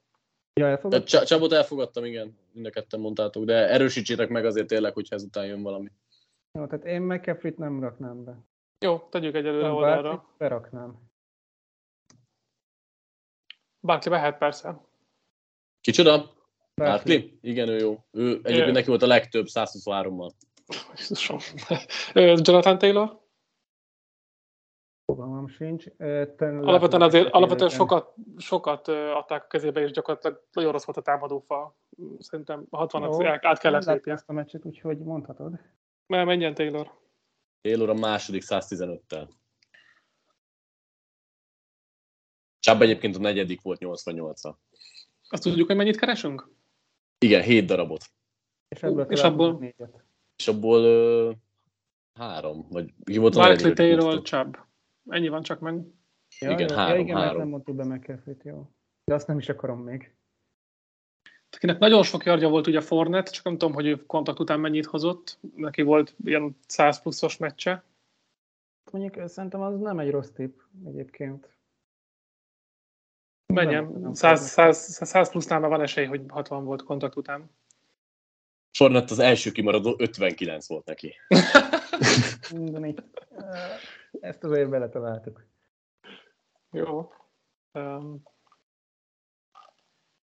[0.53, 1.03] Ja, De elfogad?
[1.03, 5.45] Csá- Csábot elfogadtam, igen, mind a ketten mondtátok, de erősítsétek meg azért tényleg, hogyha ezután
[5.45, 5.91] jön valami.
[6.59, 8.37] Jó, tehát én McCaffrey-t nem raknám be.
[8.85, 10.25] Jó, tegyük egy előre Nem oldalra.
[10.37, 11.09] Beraknám.
[13.79, 14.81] Barkley behet persze.
[15.81, 16.33] Kicsoda?
[16.75, 17.37] Barkley?
[17.41, 17.97] Igen, ő jó.
[18.11, 20.31] Ő egyébként neki volt a legtöbb 123-mal.
[20.95, 21.37] Jézusom.
[22.13, 23.19] Jonathan Taylor?
[25.05, 25.85] Fogalmam sincs.
[26.39, 31.77] Alapvetően azért alapvetően sokat, sokat adták a kezébe, és gyakorlatilag nagyon rossz volt a támadófa.
[32.19, 34.11] Szerintem 60 at át kellett lépni.
[34.11, 35.59] ezt a meccset, úgyhogy mondhatod.
[36.05, 37.00] Mert menjen Taylor.
[37.61, 39.29] Taylor a második 115-tel.
[42.59, 44.57] Csaba egyébként a negyedik volt 88-a.
[45.29, 46.49] Azt tudjuk, hogy mennyit keresünk?
[47.17, 48.03] Igen, 7 darabot.
[48.67, 50.05] És, ebből és abból, négyet.
[50.35, 51.35] És abból uh,
[52.13, 54.57] három, vagy ki volt a Barkley, Taylor, Chubb.
[55.09, 55.85] Ennyi van csak meg.
[56.39, 57.37] Ja, igen, jó, három, ja, igen, három.
[57.37, 58.71] nem mondtuk be McAfee-t, jó.
[59.03, 60.15] De azt nem is akarom még.
[61.51, 64.85] Akinek nagyon sok jargya volt ugye Fornet, csak nem tudom, hogy ő kontakt után mennyit
[64.85, 65.37] hozott.
[65.55, 67.83] Neki volt ilyen 100 pluszos meccse.
[68.91, 71.49] Mondjuk szerintem az nem egy rossz tipp egyébként.
[73.53, 74.77] Menjen, 100, 100,
[75.07, 77.49] 100 plusznál már van esély, hogy 60 volt kontakt után.
[78.71, 81.15] Fornet az első kimaradó 59 volt neki.
[84.19, 85.45] Ezt azért beletaláltuk.
[86.71, 87.13] Jó.
[87.73, 88.23] Um.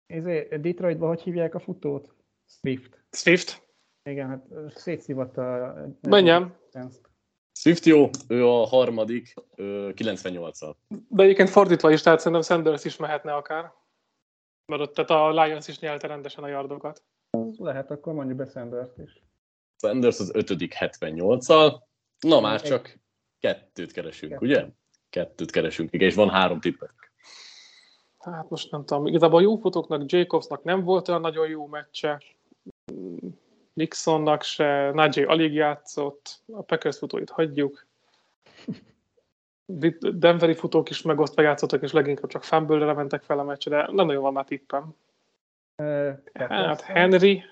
[0.07, 2.15] Ezért Detroitban hogy hívják a futót?
[2.45, 3.05] Swift.
[3.09, 3.67] Swift?
[4.03, 4.45] Igen, hát
[4.75, 5.87] szétszívatta a...
[6.01, 6.55] Menjem.
[7.51, 10.75] Swift jó, ő a harmadik, 98-al.
[11.09, 13.73] De egyébként fordítva is, tehát szerintem Sanders is mehetne akár.
[14.65, 17.03] Mert ott tehát a Lions is nyelte rendesen a yardokat.
[17.57, 19.23] Lehet, akkor mondjuk be Sanders is.
[19.81, 21.81] Sanders az ötödik 78-al.
[22.19, 22.99] Na már csak
[23.39, 24.45] kettőt keresünk, Kettő.
[24.45, 24.65] ugye?
[25.09, 27.06] Kettőt keresünk, igen, és van három tippek.
[28.31, 32.21] Hát most nem tudom, igazából a jó futóknak, Jacobsnak nem volt olyan nagyon jó meccse.
[33.73, 37.85] Nixonnak se, Najee alig játszott, a Packers futóit hagyjuk.
[39.99, 44.05] Denveri futók is megosztva játszottak, és leginkább csak fumble mentek fel a meccsre, de nem
[44.05, 44.95] nagyon van már tippem.
[45.77, 47.43] Uh, hát Henry.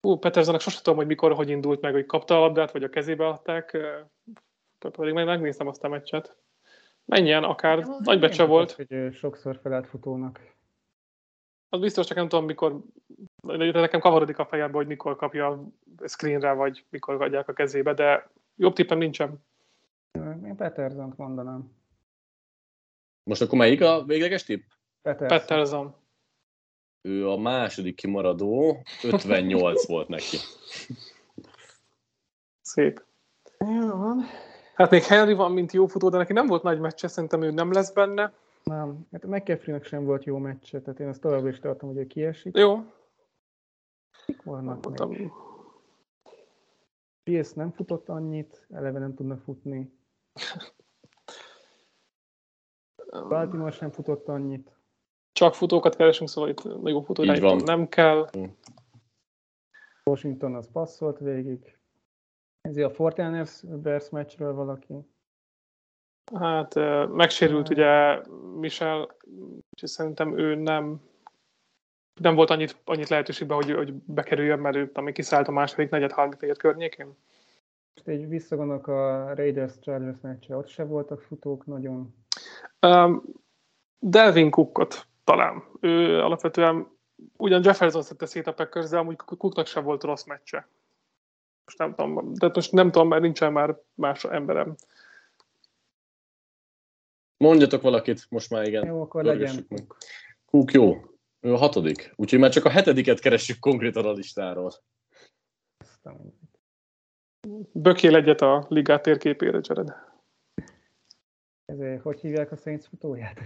[0.00, 2.88] Hú, Petersonnak sosem tudom, hogy mikor, hogy indult meg, hogy kapta a labdát, vagy a
[2.88, 3.78] kezébe adták.
[4.78, 6.36] Pedig meg megnéztem azt a meccset.
[7.10, 8.72] Menjen, akár ja, nagy becse volt.
[8.72, 10.40] Hogy sokszor felelt futónak.
[11.68, 12.80] Az biztos, csak nem tudom, mikor
[13.42, 17.94] de nekem kavarodik a fejembe, hogy mikor kapja a screenre, vagy mikor adják a kezébe,
[17.94, 19.44] de jobb tippem nincsen.
[20.44, 21.72] Én Petersont mondanám.
[23.22, 24.62] Most akkor melyik a végleges tipp?
[25.02, 25.38] Peterson.
[25.38, 25.94] Peterson.
[27.00, 30.36] Ő a második kimaradó, 58 volt neki.
[32.60, 33.04] Szép.
[34.80, 37.50] Hát még Henry van, mint jó futó, de neki nem volt nagy meccse, szerintem ő
[37.50, 38.32] nem lesz benne.
[38.64, 42.06] Nem, hát McCaffrey-nek sem volt jó meccse, tehát én azt továbbra is tartom, hogy ő
[42.06, 42.56] kiesik.
[42.56, 42.84] Jó,
[44.26, 45.30] Kik vannak nem még?
[47.22, 49.92] Pierce nem futott annyit, eleve nem tudna futni.
[53.28, 54.70] Baltimore sem futott annyit.
[55.32, 57.24] Csak futókat keresünk, szóval itt jó futó
[57.64, 58.30] nem kell.
[60.04, 61.79] Washington az passzolt végig.
[62.60, 64.94] Ez a Fortiners Bears meccsről valaki.
[66.34, 66.74] Hát
[67.12, 68.20] megsérült ugye
[68.58, 69.16] Michel,
[69.82, 71.00] és szerintem ő nem
[72.20, 76.12] nem volt annyit, annyit lehetőségben, hogy, hogy bekerüljön, mert ő ami kiszállt a második, negyed,
[76.12, 77.16] harmadik környékén.
[77.94, 82.14] Most egy visszagondolok a Raiders Chargers meccse, ott se voltak futók nagyon.
[82.80, 83.22] Um,
[83.98, 85.62] Delvin Cookot talán.
[85.80, 86.88] Ő alapvetően
[87.36, 90.68] ugyan Jefferson szedte szét a Packers, de amúgy Cooknak sem volt rossz meccse.
[91.70, 94.74] Most nem tudom, de most nem tudom, mert nincsen már más emberem.
[97.36, 98.86] Mondjatok valakit, most már igen.
[98.86, 99.66] Jó, akkor legyen.
[100.44, 101.04] Cook jó.
[101.40, 102.12] Ő a hatodik.
[102.16, 104.72] Úgyhogy már csak a hetediket keressük konkrétan a listáról.
[107.72, 109.94] Bökél egyet a ligát térképére, Jared.
[111.64, 113.38] Ezért hogy hívják a Saints futóját?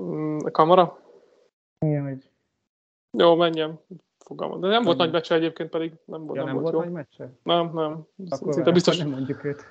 [0.00, 1.02] Mm, a kamera?
[1.78, 2.30] Igen, hogy...
[3.18, 3.80] Jó, menjem.
[4.30, 4.60] Fogalmam.
[4.60, 6.94] De nem volt nagy meccse egyébként, pedig nem volt, ja, nem, nem volt, volt nagy
[6.94, 7.32] meccse?
[7.42, 8.06] Nem, nem.
[8.28, 8.96] Akkor Szinte biztos...
[8.96, 9.64] nem mondjuk őt.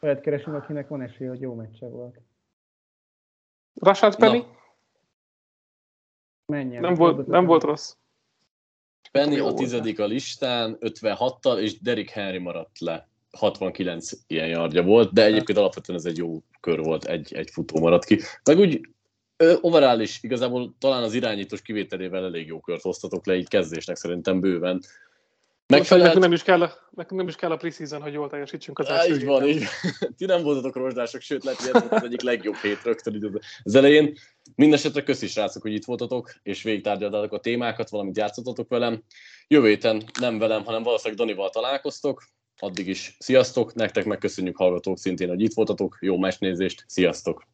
[0.00, 2.20] Olyat keresünk, akinek van esély, hogy jó meccse volt.
[3.74, 4.38] Rashad Penny?
[4.38, 4.46] Na.
[6.46, 6.80] Menjen.
[6.80, 7.94] Nem volt, nem volt rossz.
[9.12, 13.08] Penny a tizedik a listán, 56-tal, és Derek Henry maradt le.
[13.30, 17.80] 69 ilyen yardja volt, de egyébként alapvetően ez egy jó kör volt, egy, egy futó
[17.80, 18.20] maradt ki.
[18.44, 18.93] Meg úgy
[19.60, 24.40] overall is igazából talán az irányítós kivételével elég jó kört hoztatok le, így kezdésnek szerintem
[24.40, 24.82] bőven.
[25.66, 26.06] Megfelelt...
[26.06, 26.58] Nekünk nem is kell
[26.90, 29.64] nekünk nem is kell a preseason, hogy jól teljesítsünk az első Így van, így.
[30.16, 34.16] Ti nem voltatok rozsdások, sőt, lehet, hogy ez az egyik legjobb hét rögtön az elején.
[34.54, 39.02] Mindenesetre köszi srácok, hogy itt voltatok, és végigtárgyaltatok a témákat, valamit játszottatok velem.
[39.48, 42.22] Jövő héten nem velem, hanem valószínűleg Danival találkoztok.
[42.58, 45.98] Addig is sziasztok, nektek megköszönjük hallgatók szintén, hogy itt voltatok.
[46.00, 47.53] Jó mesnézést, sziasztok!